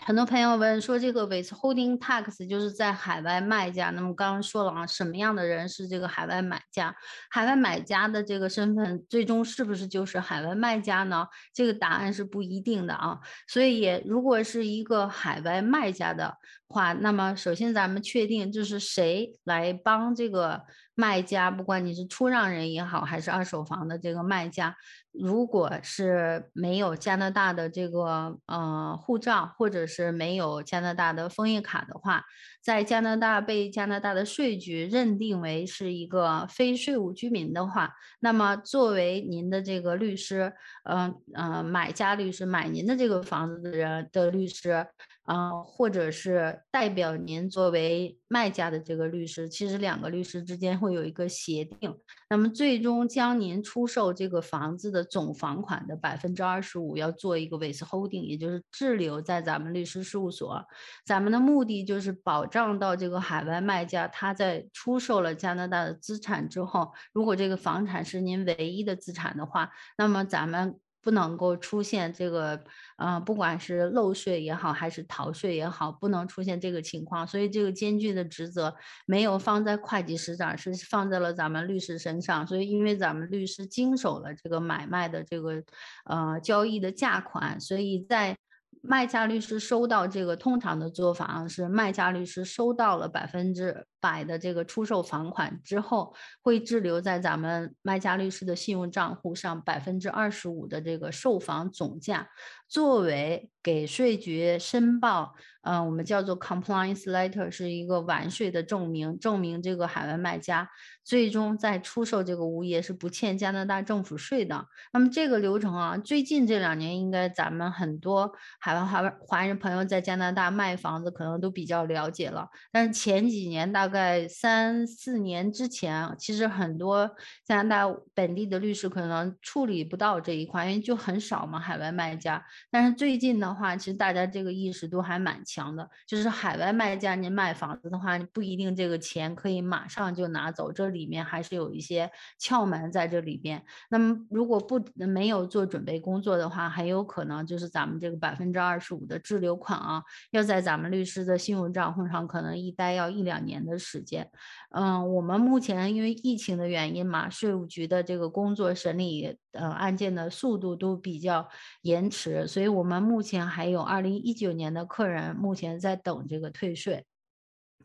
[0.03, 3.91] 很多朋友问说，这个 withholding tax 就是在海外卖家。
[3.91, 6.95] 那么刚刚说了啊，什么样的人是这个海外买家？
[7.29, 11.27] 海外买家的这个身份，最终是不是就是海外卖家呢？
[11.53, 13.19] 这个答案是不一定的啊。
[13.47, 16.35] 所以，也如果是一个海外卖家的
[16.67, 20.63] 话，那么首先咱们确定就是谁来帮这个。
[21.01, 24.75] 卖家，不管你是出让人也好，还是二手房的这个卖家，
[25.11, 32.23] 如果是没有加拿大的这个呃护照，或者是没有加拿大的枫叶卡的话，
[32.61, 44.85] 在加拿大被加拿大的税局认定为是一个非税务居民的话，那么作为您的这个律师，嗯呃买家律师买您的这个房子的人的律师。
[45.23, 51.95] 啊，或者是代表您作为卖家的这个律师，其实两个律师之间会有一个协定，
[52.29, 60.65] 那么最终将您出售这个房子的总房款的百分之二十五要做一个 withholding，也就是滞留在咱们律师事务所。
[61.05, 70.79] 咱们的目的就是保障到这个海外卖家他在出售了加拿大的资产之后，如果这个房产是您唯一的资产的话，那么咱们。
[71.01, 72.63] 不能够出现这个，
[72.97, 77.25] 呃，不管是漏税也好，还是逃税也好，不能出现这个情况。
[77.25, 78.73] 所以这个艰巨的职责
[79.05, 82.45] 没有放在会计师上，是放在了咱们律师身上。
[82.45, 85.63] 所以因为咱们律师经手了这个买卖的这个，
[86.05, 88.37] 呃，交易的价款，所以在。
[88.83, 102.27] 卖家律师收到这个通常的做法是，卖家律师收到了百分之百的这个出售房款之后，会滞留在咱们卖家律师的信用账户上百分之二十五的这个售房总价，
[102.67, 105.35] 作为给税局申报。
[105.63, 110.67] 嗯，我们叫做 compliance letter，是一个完税的证明，证明这个海外卖家
[111.03, 114.65] 最终在出售这个物业是不欠加拿大政府税的。
[114.91, 122.49] 那么这个流程啊，最近这两年应该咱们很多海外华华人朋友在加拿大卖房子可能都比较了解了。
[122.71, 127.13] 但是前几年，大大概三四年之前，其实很多
[127.43, 132.41] 加拿大本地的律师可能处理不到这一块，因为就很少嘛，海外卖家。
[132.69, 135.41] 但是最近的话，其实大家这个意识都还蛮。
[135.43, 143.61] 强的，就是海外卖家，您卖房子的话，你不一定这个钱可以马上就拿走，这里面还是有一些窍门在这里边。
[143.89, 154.29] 那么如果不没有做准备工作的话，很有可能就是咱们这个百分之二十五的滞留款啊，要在咱们律师的信用账户上可能一待要一两年的时间。
[154.69, 161.49] 嗯，我们目前因为疫情的原因嘛，税务局的这个工作审理呃案件的速度都比较
[161.81, 167.05] 延迟，所以我们目前还有二零一九年的客人目前在等这个退税。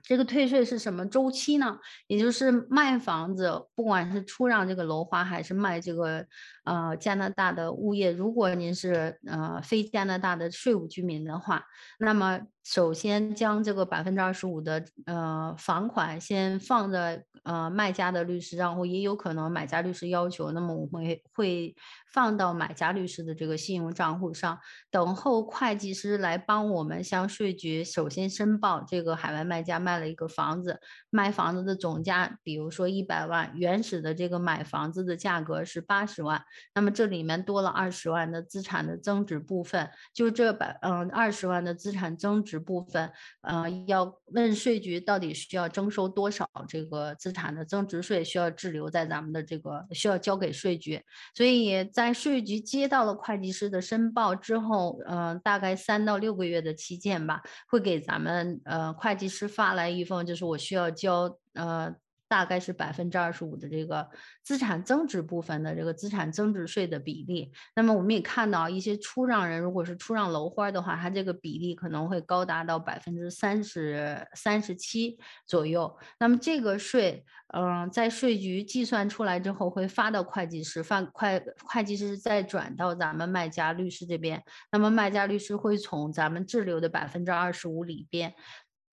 [0.03, 1.79] 这个退税是什么周期呢？
[2.07, 6.25] 也就是卖房子，不管是出让这个楼花还是卖这个
[6.65, 11.65] 呃加拿大的物业，如果您是呃非加拿大的税务居民的话，
[11.99, 12.43] 那么。
[12.67, 21.77] 首先将这个百分之二十五的呃房款先放在呃卖家的律师账户，也有可能买家律师要求，那么我们会会
[22.13, 24.59] 放到买家律师的这个信用账户上，
[24.91, 36.43] 等候会计师来帮我们向税局首先申报这个海外卖家卖了一个房子，卖房子的总价，比如说一百万，原始的这个买房子的价格是八十万，
[36.75, 42.56] 那么这里面多了二十万的资产的增值部分，就这百嗯二十万的资产增值。
[42.59, 43.11] 部分，
[43.43, 51.03] 呃，要问税局到底需要征收多少这个资产的增值税，需要滞留在咱们的这个需要交给税局。
[51.35, 61.95] 所以在税局接到了会计师的申报之后，呃，大概三到六个月的期间吧，会给咱们呃会计师发来一封，就是我需要交呃。
[62.29, 64.09] 大概是百分之二十五的这个
[64.43, 67.53] 资产增值部分的这个资产增值税的比例。
[67.75, 75.97] 那么我们也看到一些出让人，如果是出让楼花的话，它这个比例可能会高达到百分之三十三十七左右。
[76.19, 77.25] 那么这个税，
[77.55, 84.43] 嗯，在税局计算出来之后，会发到会计师，发会会计师再转到咱们卖家律师这边。
[84.73, 88.35] 那么卖家律师会从咱们滞留的百分之二十五里边。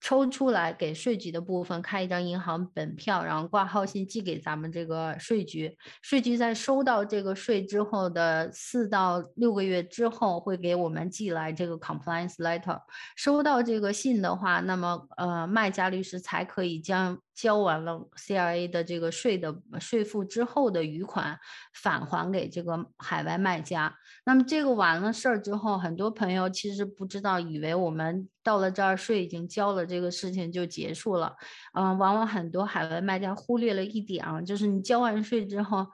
[0.04, 5.78] 抽出来给税局的部分开一张银行本票，然后挂号信寄给咱们这个税局。
[6.02, 12.82] 税局在收到这个税之后的四到六个月之后，会给我们寄来这个 compliance letter。
[13.16, 17.18] 收到这个信的话，那么呃卖家律师才可以将。
[17.36, 21.40] 交完了 CRA 的这个税的税负之后的余款
[21.74, 23.96] 返还给这个海外卖家。
[24.26, 31.36] 那么这个完了事儿之后，很多朋友其实不知道，以为我们到了这儿税已经交了，这个事情就结束了。
[31.74, 35.88] 嗯，往往很多海外卖家忽略了一点啊，就是你交完税之后。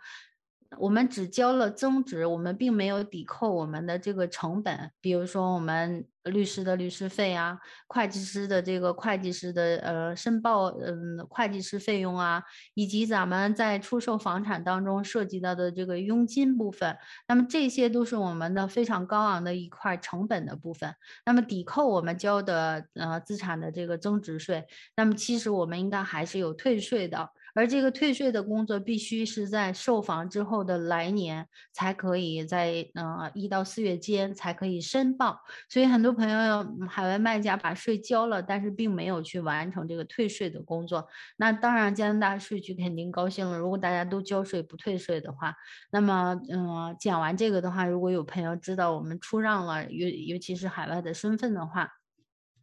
[0.77, 7.57] 我们只交了增值，我们并没有抵扣我们的这个成本，比如说我们律师的律师费啊，
[7.87, 12.43] 会计师的这个会计师的呃申报嗯会计师费用啊，
[12.75, 16.95] 以及咱们在出售房产当中涉及到的这个佣金部分，
[17.27, 20.93] 那么这些都是我们的非常高昂的一块成本的部分。
[21.25, 24.65] 那么抵扣我们交的呃资产的这个增值税，
[24.95, 27.31] 那么其实我们应该还是有退税的。
[27.55, 35.39] 而这个退税的工作必须是在售房之后的来年才可以在呃一到四月间才可以申报，
[35.69, 41.07] 所以很多朋友海外卖家把税交了，但是并没有去完成这个退税的工作。
[41.37, 45.55] 那当然加拿大税局肯定高兴了，如果大家都交税不退税的话，
[45.91, 51.98] 那么嗯讲完这个的话，如果有朋友知道我们出让了，尤尤其是海外的身份的话。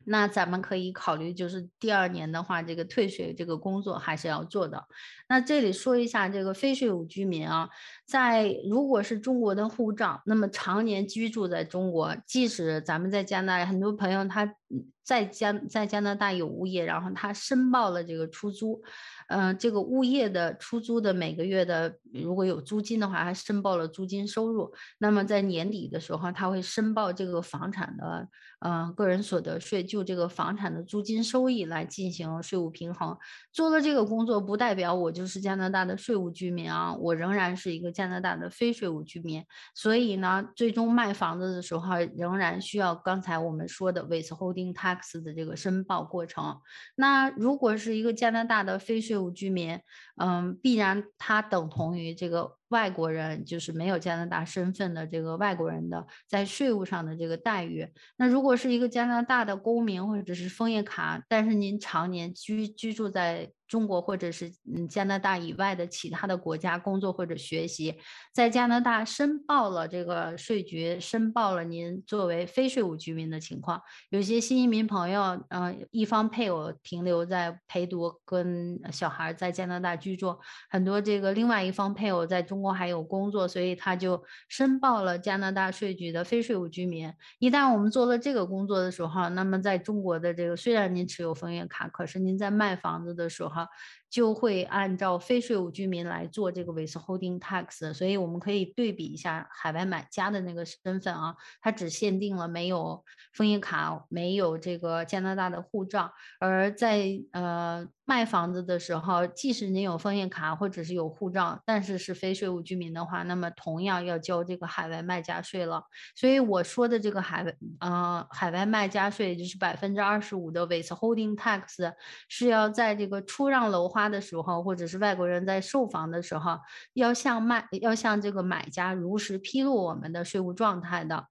[0.09, 4.87] 那咱们可以考虑，就是第二年的话，这个退税这个工作还是要做的。
[5.29, 7.69] 那这里说一下这个非税务居民啊，
[8.07, 14.55] 在如果是中国的护照，那么常年居住在中国，即使咱们在加拿大，很多朋友他
[15.03, 18.81] 在加在加拿大有物业，然后他申报了这个出租。
[19.29, 24.73] 嗯，这个物业的出租的每个月的如果有租金的话，还申报了租金收入。
[24.99, 28.29] 那么在年底的时候，他会申报这个房产的
[28.61, 33.17] 呃个人所得税，就这个房产的租金收益来进行税务平衡。
[33.53, 39.43] 做了这个工作，不代表我就是加拿大的税务居民啊，我仍然是一个加拿大的非税务居民。
[39.75, 46.61] 所以呢，最终卖房子的时候，仍然需要刚才我们说的 withholding tax 的这个申报过程。
[46.97, 49.81] 那如果是一个加拿大的非税务居民，
[50.21, 52.57] 嗯，必然它等同于这个。
[52.71, 57.87] 外国人就是没有加拿大身份的这个外国人的在税务上的这个待遇。
[58.17, 67.97] 那如果是一个加拿大的公民或者是枫叶卡，但是您常年居居住在中国或者是嗯加拿大以外的其他的国家工作或者学习，
[68.35, 73.81] 在加拿大申报了这个税局申报了您作为非税务居民的情况。
[74.11, 80.37] 有些新移民朋友，嗯，一方配偶停留在陪读跟小孩在加拿大居住，
[80.69, 82.57] 很多这个另外一方配偶在中。
[82.57, 87.13] 国还有工作，所以他就申报了加拿大税局的非税务居民。
[87.39, 93.56] 一旦我们做了这个工作的时候，那么在中国的这个虽然您持有枫叶卡，可是您在卖房子的时候。
[93.57, 93.69] 哈，
[94.17, 103.05] 就会按照非税务居民来做这个 withholding tax，所以我们可以对比一下海外买家的那个身份啊，它只限定了没有
[103.35, 106.11] 枫叶卡、没有这个加拿大的护照，
[106.41, 115.83] 而在呃卖房子的时候，即使您有枫叶卡或者是有护照，但是是非税务居民的话，那么同样要交这个海外卖家税了。
[116.15, 121.93] 所以我说的这个海外呃海外卖家税就是百分之二十五的 withholding tax，
[122.29, 123.87] 是要在这个出让楼。
[123.97, 126.59] 花的时候，或者是外国人在售房的时候，
[126.95, 131.27] 要向卖要向这个买家如实披露我们的税务状态的，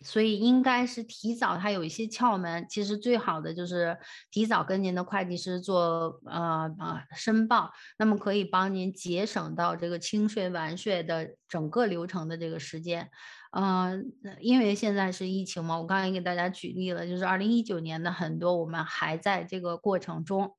[0.00, 2.66] 所以应该是提早，它有一些窍门。
[2.68, 3.98] 其实最好的就是
[4.30, 13.10] 提早跟您的会计师做呃呃申报，那么可以帮您节省到这个清税完税的整个流程的这个时间。
[13.52, 20.54] 嗯，因为现在是疫情嘛，我刚才给大家举例了，就是二零一九年的很多我们还在这个过程中。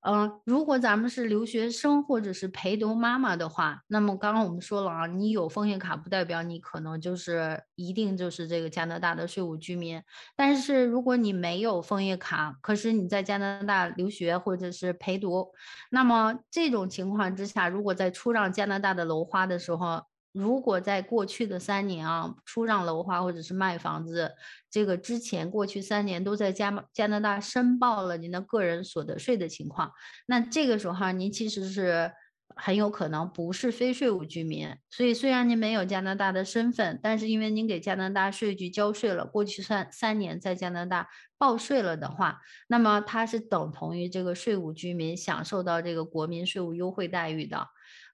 [0.00, 10.00] 嗯，如果咱们是留学生或者是陪读妈妈的话，那么刚刚我们说了啊，你有枫叶卡不代表你可能就是一定就是这个加拿大的税务居民。
[10.36, 15.48] 但是如果你没有枫叶卡，可是你在加拿大留学或者是陪读，
[15.90, 24.32] 那么这种情况之下，如果在出让加拿大的楼花的时候，如果在过去的三年啊，出让楼花或者是卖房子，
[24.70, 29.90] 这个之前过去三年都在加加拿大申报了您的个人所得税的情况，
[30.26, 32.12] 那这个时候哈，您其实是
[32.54, 34.68] 很有可能不是非税务居民。
[34.90, 41.08] 所以虽然您没有加拿大的身份，但是因为您给加拿大税局交税了，过去三三年在加拿大
[41.38, 47.66] 报税了的话，那么它是等同于这个税务居民享受到这个国民税务优惠待遇的，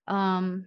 [0.06, 0.66] 嗯。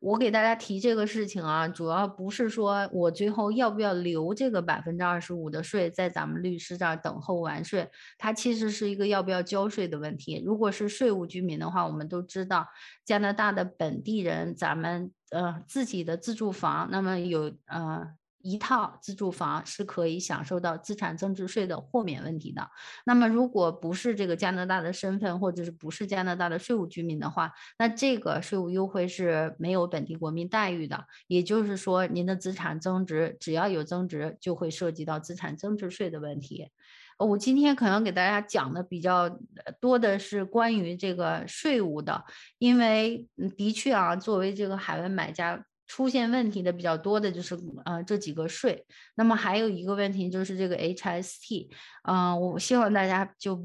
[0.00, 10.42] 我给大家提这个事情啊，主要不是说我最后要不要留这个百分之二十五的税在咱们律师这儿等候完税，它其实是一个要不要交税的问题。
[10.44, 12.66] 如果是税务居民的话，我们都知道
[13.04, 18.17] 加拿大的本地人，咱们呃自己的自住房，那么有呃。
[18.48, 22.70] 一套自住房是可以享受到资产增值税的豁免问题的。
[23.04, 31.04] 那么，如果不是这个加拿大的身份，或者是不是加拿大的税务居民的话，那这个税务优惠是没有本地国民待遇的。
[31.26, 36.68] 也就是说，您的资产增值只要有增值，就会涉及到资产增值税的问题。
[37.18, 39.28] 我今天可能给大家讲的比较
[39.80, 42.24] 多的是关于这个税务的，
[42.58, 45.62] 因为的确啊，作为这个海外买家。
[45.88, 48.86] 出现问题的比较多的就是呃这几个税，
[49.16, 51.68] 那么还有一个问题就是这个 HST，
[52.04, 53.60] 嗯，我希望大家就。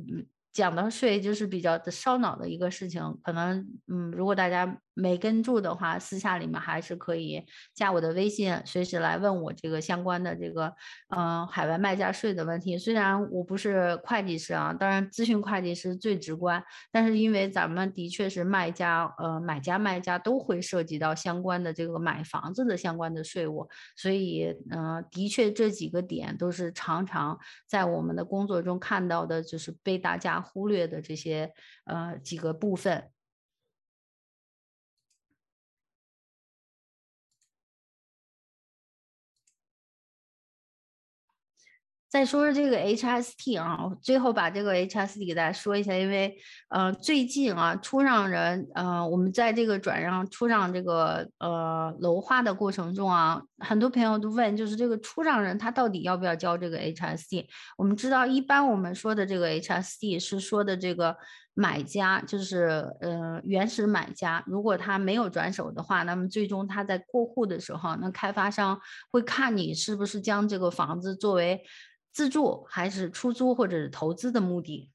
[0.53, 10.73] 讲到税就是比较的烧脑的一个事情，可能嗯，如果大家没跟住的话，私下里面还是可以加我的微信，随时来问我这个相关的这个
[11.09, 12.77] 嗯海外卖家税的问题。
[12.77, 30.33] 虽然我不是会计师啊，当然咨询会计师最直观，但是因为咱们的确是卖家，呃买家卖家都会涉及到相关的这个买房子的相关的税务，所以嗯，的确这几个点都是常常在我们的工作中看到的，就是被大家。
[30.43, 31.53] 忽略的这些
[31.85, 33.12] 呃几个部分。
[42.13, 46.37] 再说说这个 HST 啊，最后把这个 HST 给大家说一下，因为
[46.69, 57.47] 呃最近啊出让人呃我们在这个转让出让这个呃楼花的过程中啊，很多朋友都问，就是这个出让人他到底要不要交这个 HST？
[57.79, 61.17] 我们知道一般我们说的这个 HST 是说的这个
[61.55, 71.63] 买家，就是呃原始买家，如果他没有转手的话，那么最终他在过户的时候，那开发商会看你是不是将这个房子作为。
[72.13, 74.91] 自住还是出租或者是投资的目的？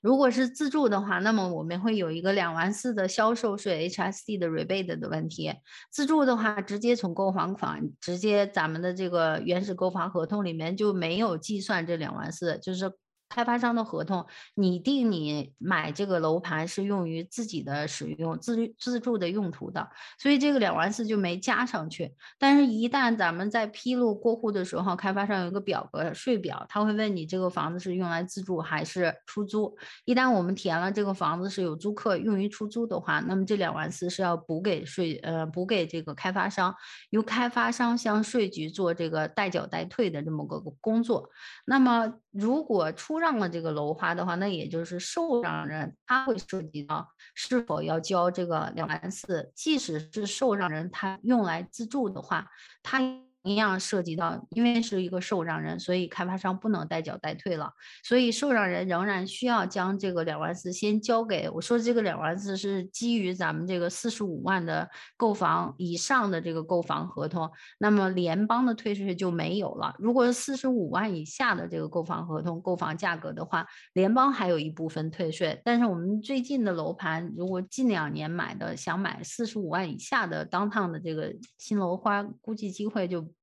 [0.00, 5.54] 如果是自住的话，那么我们会有一个两万四的销售税 HSD 的 rebate 的问题。
[5.90, 12.92] 自住的话，直接从购房款，直接咱们的这个原始购房合同里面就没有计算这两万四，就是。
[13.28, 22.14] 开发商的合同拟定，你买这个楼盘是用于自己的使用、自自住的用途的，所以这个两万四就没加上去。
[22.38, 29.76] 但是，一旦咱们在披露过户的时候，开发商有一个表格税表，他会问你这个房子是用来自住还是出租。
[30.04, 36.74] 一旦我们填了这个房子是有租客用于出租的话，那么这两万四是要补给税，呃，补给这个开发商，
[37.10, 41.30] 由开发商向税局做这个代缴代退的这么个工作。
[41.64, 52.50] 那么，如果出让上了这个楼花的话，那也就是受让人他会涉及到是否要交这个两万四，即使是受让人他用来自住的话，
[52.82, 53.00] 他。
[53.44, 57.70] 一样涉及到，因为是一个受让人，所以开发商不能代缴代退了，
[58.02, 64.88] 所以受让人仍然需要将这个两万四先交给我说，这个两万四是基于咱们这个四十五万的
[65.18, 69.94] 购房以上的这个购房合同，那么联邦的退税就没有了。
[69.98, 75.60] 如果是四十五万以下的这个购房合同、购房价格的话，联邦还有一部分退税。
[75.62, 83.33] 但是我们最近的楼盘，如果近两年买的，想买四十五万以下的当趟的这个新楼花，估计机会就。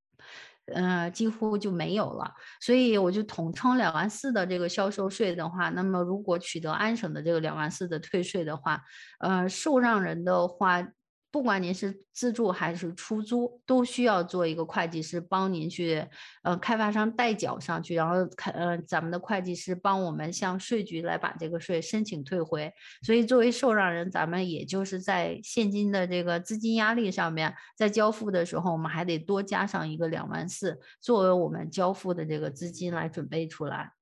[0.73, 8.81] 嗯，几乎就没有了，所以我就统称两万四的这个销售税的话，那么如果取得安省的这个两万四的退税的话，
[9.19, 10.87] 呃，受让人的话。
[11.31, 16.05] 不管您是自住还是出租，都需要做一个会计师帮您去，
[16.43, 22.71] 呃，开发商代缴上去，然后开，呃，咱们的会计师帮我们向税局来把这个税申请退回。
[23.01, 33.93] 所以作为受让人，咱们也就是在现金的这个资金压力上面，在交付的时候，我们还得多加上一个两万四，作为我们交付的这个资金来准备出来。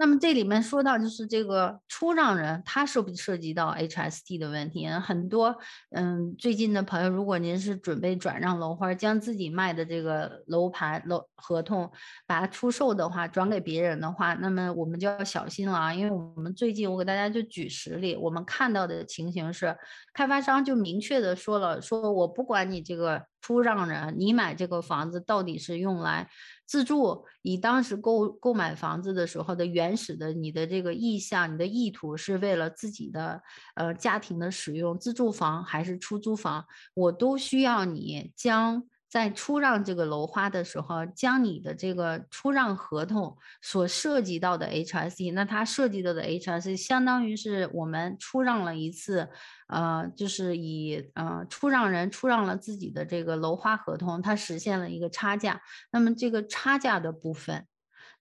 [0.00, 4.86] 那么这里面说到就是这个出让人，他涉不涉及到 HST 的问题？
[4.88, 5.56] 很多
[5.90, 11.90] 嗯，最近的朋友，如果您是准备转让楼花，将自己卖的这个楼盘楼合同
[12.26, 15.92] 把它出售的话，转给别人的话，那么我们就要小心了啊！
[15.92, 19.76] 因为我们最近我给大家就举实例，我们看到的情形是，
[20.14, 26.28] 开发商就明确的说了，说我不管你这个出让人，你买这个房子到底是用来。
[26.66, 33.42] 自住，你当时购购买房子的时候的原始的你的这个意向，你的意图是为了自己的
[33.74, 38.84] 呃家庭的使用，自住房还是出租房，我都需要你将。
[39.08, 49.28] 在出让这个楼花的时候，将你的这个出让合同所涉及到的 HSE，那它涉及到的 HSE 相当于是我们出让了一次，
[49.68, 57.66] 呃，就是以呃出让人出让了自己的这个楼花合同，它实现了一个差价，那么这个差价的部分。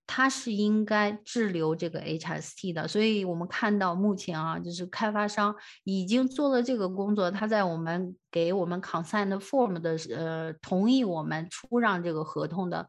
[0.09, 5.53] 它是应该滞留这个 HST 的，所以我们看到目前啊，就是开发商
[5.83, 12.87] 已经做了这个工作，他在我们给我们 consent form 的呃同意我们出让这个合同的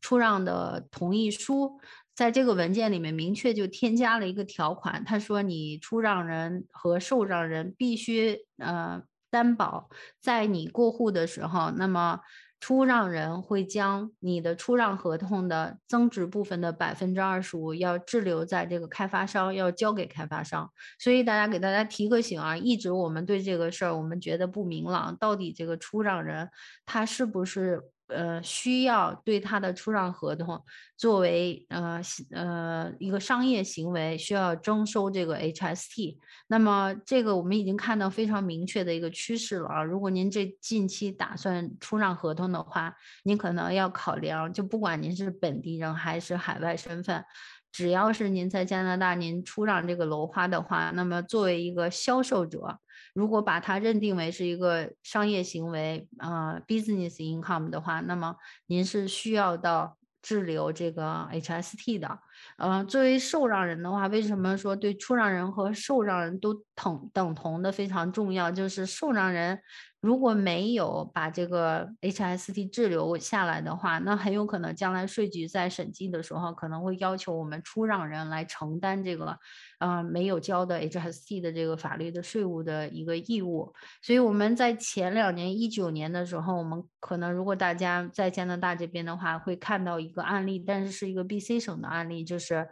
[0.00, 1.80] 出让的同意书，
[2.14, 9.88] 在这个文件里面明确就添加了一个条款，他说你出让人和受让人必须呃担保，
[10.20, 12.20] 在你过户的时候，那么。
[12.60, 20.70] 出让人会将你的出让合同的增值部分的百分之二十五要滞留在这个开发商，要交给开发商。
[20.98, 26.50] 所以大家给大家提个醒啊，一直我们对这个事儿我们觉得不明朗，到底这个出让人
[26.84, 27.82] 他是不是？
[28.10, 30.62] 呃，需要对他的出让合同
[30.96, 32.00] 作为呃
[32.32, 36.16] 呃一个商业行为，需要征收这个 HST。
[36.48, 39.82] 那么这个我们已经看到非常明确的一个趋势了啊。
[39.82, 47.24] 如果您这近期打算出让合同的话，您可能要考量，就不管您是本地人还是海外身份，
[47.72, 52.78] 只要是您在加拿大您出让这个楼花的话，那么作为一个销售者。
[53.14, 58.36] 如果把它认定为是一个商业行为，呃，business income 的话，那么
[58.66, 62.20] 您是需要到滞留这个 HST 的。
[62.58, 68.50] 嗯，作为受让人的话，为什么说对出让人和受让人都等等同的非常重要？
[68.50, 69.60] 就是受让人。
[70.02, 79.38] 如果没有把这个 HST 滞留下来的话，那很有可能将来税局在审计的时候可能会要求我们出让人来承担这个，
[79.78, 83.74] 呃，没有交的 HST 的这个法律的税务的一个义务。
[84.00, 92.68] 所以我们在前两年一九年的时候，我们可能如果大家在加拿大这边的话，会看到一个案例，但是是一个 BC 省的案例，就是。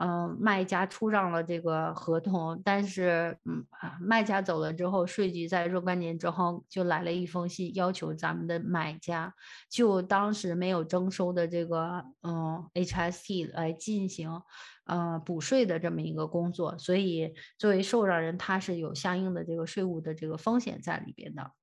[0.00, 3.66] 嗯，卖家出让了这个合同，但是嗯，
[4.00, 9.34] 卖家走了之后，税局在若干年之后就来了一封信，要求咱们的买家
[9.68, 14.30] 就当时没有征收的这个嗯 HST 来进行
[14.84, 21.57] 呃补税的这么一个工作，所以作为受让人，他是有相应的这个税务的这个风险在里边的。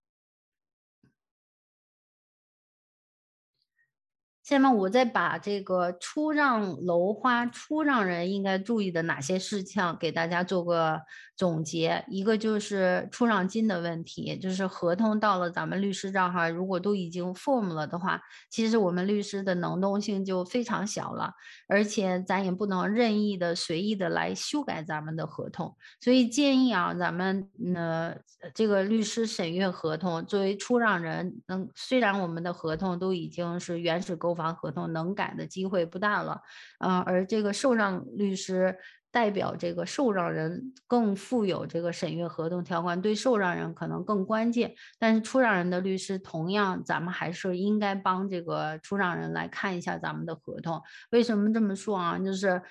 [4.45, 11.01] 下面我再把这个出让楼花出让人应该注意的哪些事项给大家做个
[11.35, 12.05] 总结。
[12.07, 21.33] 一个就是出让金的问题，就是合同到了咱们律师账号，如果都已经 form 了的话，其实我们律师的能动性就非常小了，
[21.67, 25.75] 而且咱也不能任意的随意的来修改咱们的合同。
[25.99, 28.15] 所以建议啊，咱们呃
[28.53, 36.41] 这个律师审阅合同，作为出让人，能虽然我们的合同都已经是原始房合同能改的机会不大了，
[36.79, 38.77] 啊，而这个受让律师。
[39.15, 44.75] 代表这个受让人更富有这个审阅合同条款，对受让人可能更关键。
[44.99, 50.81] 但是出让人的律师同样，咱们还是应该帮这个出让人来看一下咱们的合同。
[51.11, 52.19] 为什么这么说啊？
[52.19, 52.61] 就是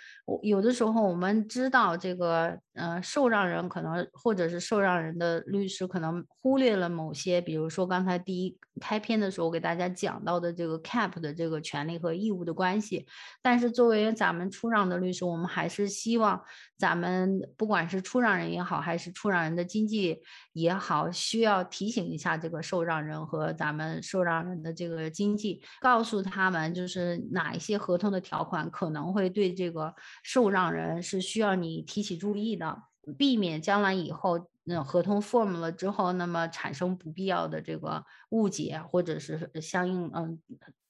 [0.42, 13.06] 有的时候我们知道这个，呃，受让人可能或者是受让人的律师可能忽略了某些，比如说刚才第一开篇的时候给大家讲到的这个 cap 的这个权利和义务的关系。
[13.40, 16.33] 但是作为咱们出让的律师，我们还是希望。
[16.78, 20.22] 咱们不管是出让人也好，还是出让人的经济
[20.52, 32.76] 也好，需要提醒一下这个受让人和咱们受让人的这个经济，告诉他们就是哪一些合同的条款可能会对这个受让人是需要你提起注意的，
[33.18, 40.38] 避免将来以后那合同 form 了之后，那么产生不必要的这个误解，或者是相应嗯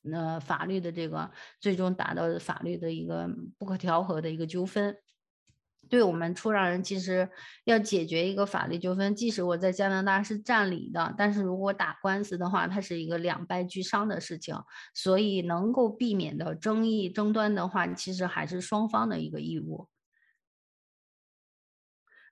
[0.06, 1.30] 那法律的这个
[1.60, 3.28] 最终达到法律的一个
[3.58, 4.94] 不可调和的一个纠纷。
[5.88, 7.28] 对我们出让人，其实
[7.64, 14.56] 要解决一个法律纠纷，即使我在加拿大是占理的，但是如果打官司的话，它是一个两败俱伤的事情，
[14.94, 19.86] 所以能够避免的争议争端的话，其实还是双方的一个义务。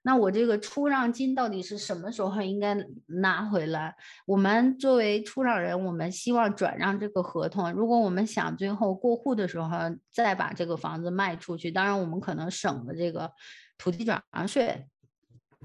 [0.03, 2.77] 那我这个出让金到底是什么时候应该
[3.07, 3.95] 拿回来？
[4.27, 7.73] 我们作为出让人，我们希望转让这个合同。
[7.73, 9.69] 如果我们想最后过户的时候
[10.11, 13.31] 再把这个房子卖出去，当然我们可能省了这个
[13.79, 14.87] 土地转让税。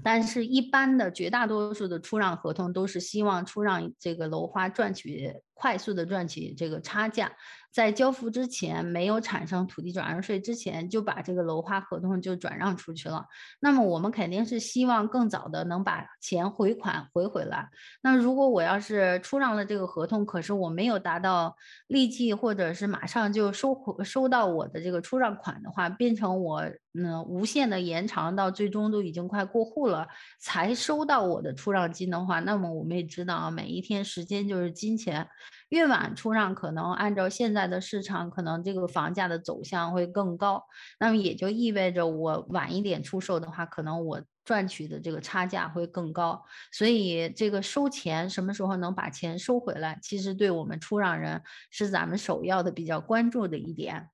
[0.04, 7.32] 但是，一般的绝大多数的出让合同都是希望出让这个楼花赚取快速的赚取这个差价。
[7.70, 13.26] 在交付之前没有产生土地转让税之前，就把这个楼花合同就转让出去了。
[13.60, 17.68] 那么我们肯定是希望更早的能把钱回款回回来。
[18.00, 21.54] 那如果我要是出让了这个合同，可是我没有达到
[21.88, 26.62] 立即或者是马上就收回收到我的这个出让款的话，变成我
[26.94, 30.08] 嗯无限的延长到最终都已经快过户了
[30.40, 35.28] 才收到我的出让金的话，那么我们也知道啊，每一天时间就是金钱。
[35.70, 40.64] 越晚出让，可能按照现在的市场，可能这个房价的走向会更高。
[40.98, 46.42] 那么也就意味着，我晚一点出售的话，可能我赚取的这个差价会更高。
[46.72, 54.08] 所以这个收钱什么时候能把钱收回来，其实对我们出让人是咱们首要的、比较关注的一点。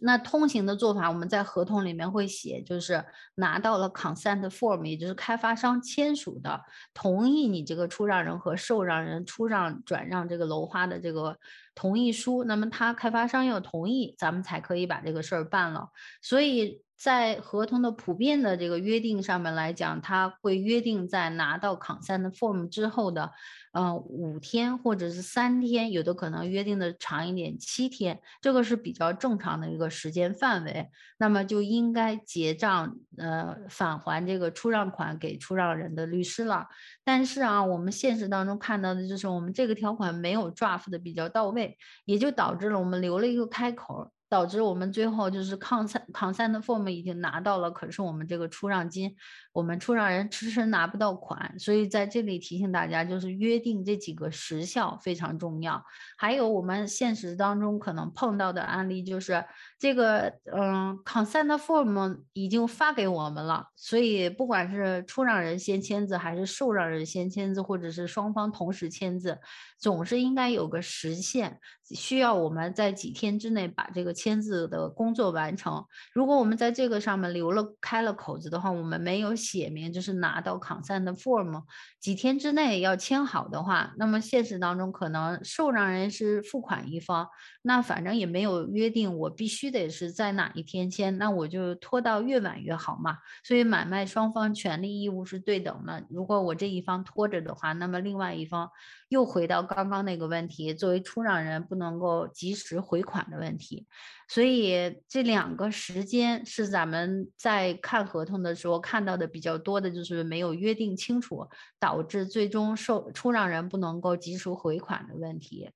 [0.00, 3.04] 那通行的做法，我们在合同里面会写，就是
[3.36, 6.60] 拿到了 consent form，也就是开发商签署的
[6.92, 11.38] 同意你这个出让人和受让人出让转让这个楼花的这个
[11.74, 15.90] 同意书，那么他开发商要同意，咱们才可以把这个事儿办了。
[16.22, 16.82] 所以。
[16.96, 23.32] 在合同的普遍的这个约定上面来讲，它会约定在拿到 consent form 之后的，
[23.72, 30.88] 呃，五天或者是三天，有的可能约定的长一点，七天，这个是比较正常的一个时间范围。
[31.18, 36.68] 那么就应该结账，呃，返还这个出让款给出让人的律师了。
[37.02, 41.63] 但是啊，我们现实当中看到的就是我们这个条款没有 draft 的比较到位，
[42.04, 44.10] 也就导致了我们留了一个开口。
[44.26, 49.14] 导致我们最后就是康三康三的 form 已经拿到了，可是我们这个出让金，
[49.54, 55.80] 我们出让人迟迟拿不到款，所以在这里提醒大家，就是约定这几个时效非常重要。
[56.18, 59.44] 还有我们现实当中可能碰到的案例就是
[59.78, 69.38] 这个，嗯，consent form 已经发给我们了，所以不管是出让人先签字，还是受让人先签字，或者是双方同时签字，
[69.78, 71.60] 总是应该有个时限，
[71.94, 74.12] 需要我们在几天之内把这个。
[74.24, 75.84] 签字的工作完成。
[76.14, 81.62] 如果我们在这个上面留了开了口子的话，我们没有写明就是拿到 consent form
[82.00, 87.28] 几天之内要签好的话，那么现实当中可能受让人是付款一方，
[87.62, 93.18] 那反正也没有约定我必须得是在哪一天签，那我就拖到越晚越好嘛。
[93.42, 96.04] 所以买卖双方权利义务是对等的。
[96.08, 98.70] 如果我这一方拖着的话，那么另外一方
[99.08, 103.86] 又回到刚刚那个问题，作为出让人不能够及时回款的问题。
[104.26, 111.48] 所以这两个时间是咱们在看合同的时候看到的比较多的，就是没有约定清楚，
[111.80, 115.72] 导致最终受出让人不能够及时回款的问题。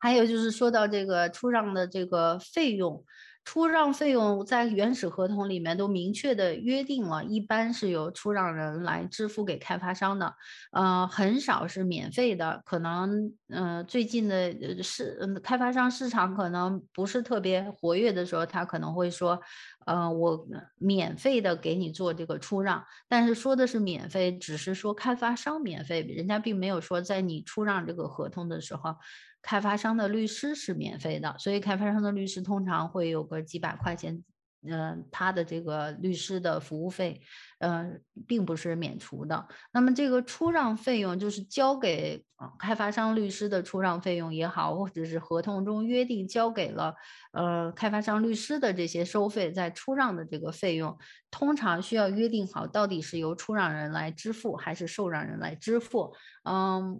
[0.00, 3.04] 还有就是说到这个出让的这个费用。
[3.48, 10.34] 出让费用在原始合同里面都明确的约定了，一般是由出让人来支付给开发商的，
[10.70, 12.60] 呃，很少是免费的。
[12.66, 19.40] 可能，呃，最近的市，开发商市场可能不是特别活跃的时候，他可能会说，
[19.86, 20.46] 呃，我
[20.76, 22.84] 免费的给你做这个出让。
[23.08, 28.96] 但是说的是免费，只是说开发商免费，人家并没有说在你出让这个合同的时候。
[29.40, 34.22] 开发商的律师是免费的，所以开发商的律师通常会有个几百块钱，
[34.68, 37.22] 嗯，他的这个律师的服务费，
[37.60, 39.46] 嗯，并不是免除的。
[39.72, 42.24] 那么这个出让费用就是交给
[42.58, 46.94] 开发商律师的出让费用也好，或者是合同中约定交给了
[47.32, 50.98] 呃开发商律师的这些收费，在出让的这个费用，
[51.30, 56.12] 通常需要约定好到底是由出让人来支付还是受让人来支付，
[56.42, 56.98] 嗯。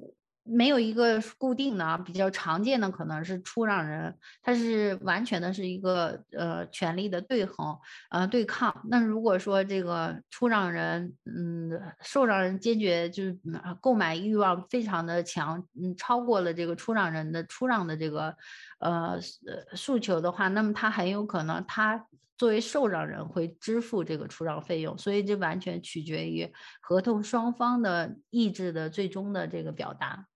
[0.50, 7.78] 没有一个固定的啊，比较常见的可能是出让人，他是完全的是一个呃权利的对衡，
[8.10, 8.74] 呃对抗。
[8.90, 11.70] 那如果说这个出让人，嗯，
[12.00, 13.38] 受让人坚决就是
[13.80, 18.34] 购买欲望非常的强，嗯，超过了这个出让人的出让的这个
[18.80, 19.20] 呃
[19.74, 22.06] 诉求的话，那么他很有可能他
[22.38, 24.96] 作为受让人会支付这个出让费用。
[24.96, 30.26] 所以这完全取决于合同双方的意志的最终的这个表达。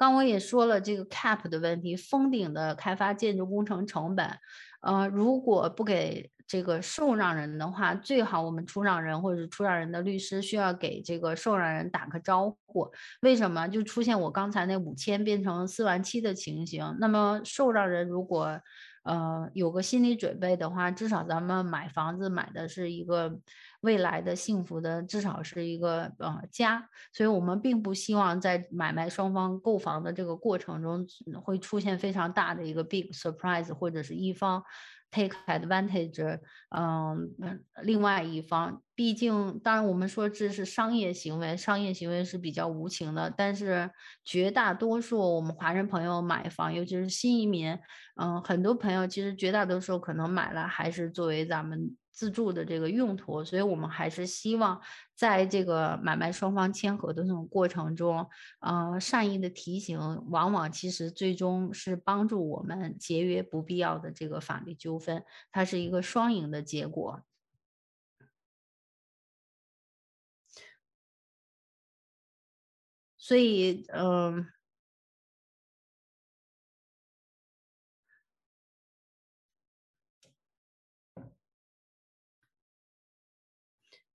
[0.00, 4.26] 刚我也说了这个 cap 的问题，封顶的开发建筑工程成本，
[4.80, 12.90] 呃，如果不给这个受让人的话，最好我们出让人或者出让人的律师需要给这个受让人打个招呼。
[13.20, 16.96] 为什么就出现我刚才那五千变成四万七的情形？
[16.98, 18.58] 那么受让人如果
[19.02, 23.38] 呃有个心理准备的话，至少咱们买房子买的是一个。
[23.82, 31.06] 未来的幸福的至少是一个呃家，所以我们并不希望在买卖双方购房的这个过程中
[31.42, 34.62] 会出现非常大的一个 big surprise，或者是一方
[35.10, 36.40] take advantage，
[36.76, 37.34] 嗯，
[37.82, 43.90] 另外一方，毕竟当然我们说这是商业行为，商业行为是比较无情的，但是
[44.24, 47.78] 绝大多数我们华人朋友买房，尤其是新移民，
[48.16, 51.96] 嗯，很多朋友其实绝大多数可能买了还是作为咱们。
[52.12, 54.80] 自住的这个用途，所以我们还是希望
[55.14, 58.28] 在这个买卖双方签合同的过程中，
[58.60, 59.98] 呃，善意的提醒，
[60.28, 67.22] 往往其实最终是帮助我们节约不必要的这个法律纠纷，它是一个双赢的结果。
[73.18, 74.59] 所以，嗯。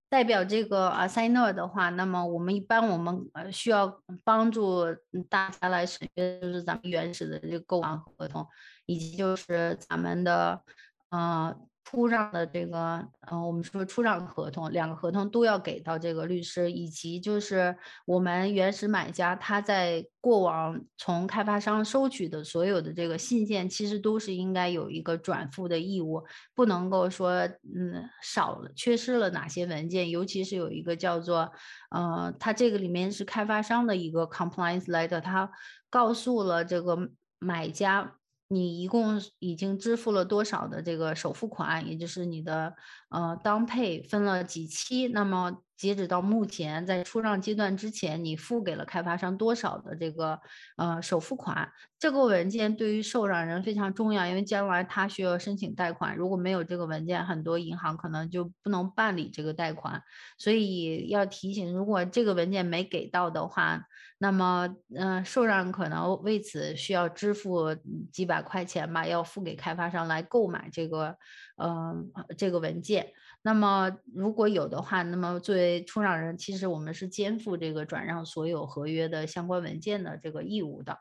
[0.08, 4.84] 代表这个 assigner 的话，那么我们一般我们需要帮助
[5.28, 8.46] 大家来审阅，就是咱们原始的这个购房合同，
[8.86, 10.62] 以及就是咱们的
[11.10, 11.56] 呃。
[11.88, 26.24] 出让的这个，嗯，我们说出让合同，两个合同都要给到这个律师，以及就是我们原始买家他在过往从开发商收取的所有的这个信件，其实都是应该有一个转付的义务，
[26.56, 31.52] 不能够说嗯少了缺失了哪些文件，尤其是有一个叫做，
[31.90, 35.48] 呃，它这个里面是开发商的一个 compliance letter，它
[35.88, 36.98] 告诉了这个
[37.38, 38.15] 买家。
[38.48, 42.74] 你一共已经支付了多少的这个首付款，也就是你的
[43.10, 45.62] 呃当配分了几期，那么。
[45.76, 50.40] 截止到目前，在出让阶段之前，你付给了开发商多少的这个
[50.78, 51.70] 呃首付款？
[51.98, 60.02] 这个文件对于受让人非常重要，因为将来他需要申请贷款，如果没有这个文件，很多银行可能就不能办理这个贷款。
[60.38, 63.82] 所以要提醒，如果这个文件没给到的话，
[64.18, 67.74] 那么嗯，受让人可能为此需要支付
[68.10, 71.16] 几百块钱吧，要付给开发商来购买这个
[71.62, 73.12] 嗯这个文件。
[73.42, 80.98] 那么如果有的话，那么作为出让人，其实我们是肩负这个转让所有合约的相关文件的这个义务的。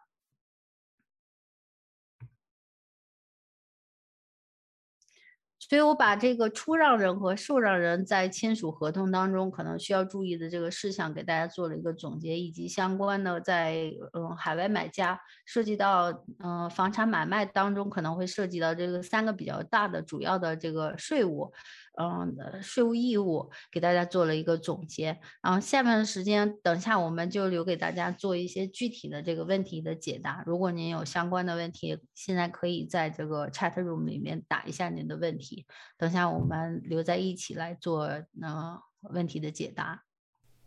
[5.67, 21.51] 所以我把这个出让人和受让人在签署合同当中可能需要注意的这个事项给大家做了一个总结，以及相关的在嗯海外买家涉及到嗯房产买卖当中可能会涉及到这个三个比较大的主要的这个税务。
[21.97, 30.43] 嗯，税务义务给大家做了一个总结，然后下面的时间，等下我们就留给大家做一些具体的这个问题的解答。
[30.45, 35.65] 如果您有相关的问题，现在可以在这个 chat room 里面打一下您的问题，
[35.97, 38.79] 等下我们留在一起来做呃
[39.11, 40.03] 问题的解答。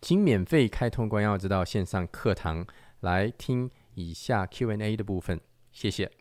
[0.01, 2.67] 请免费开通关耀之道线上课堂
[3.01, 5.41] 来听以下 Q&A 的部分，
[5.73, 6.18] 谢谢。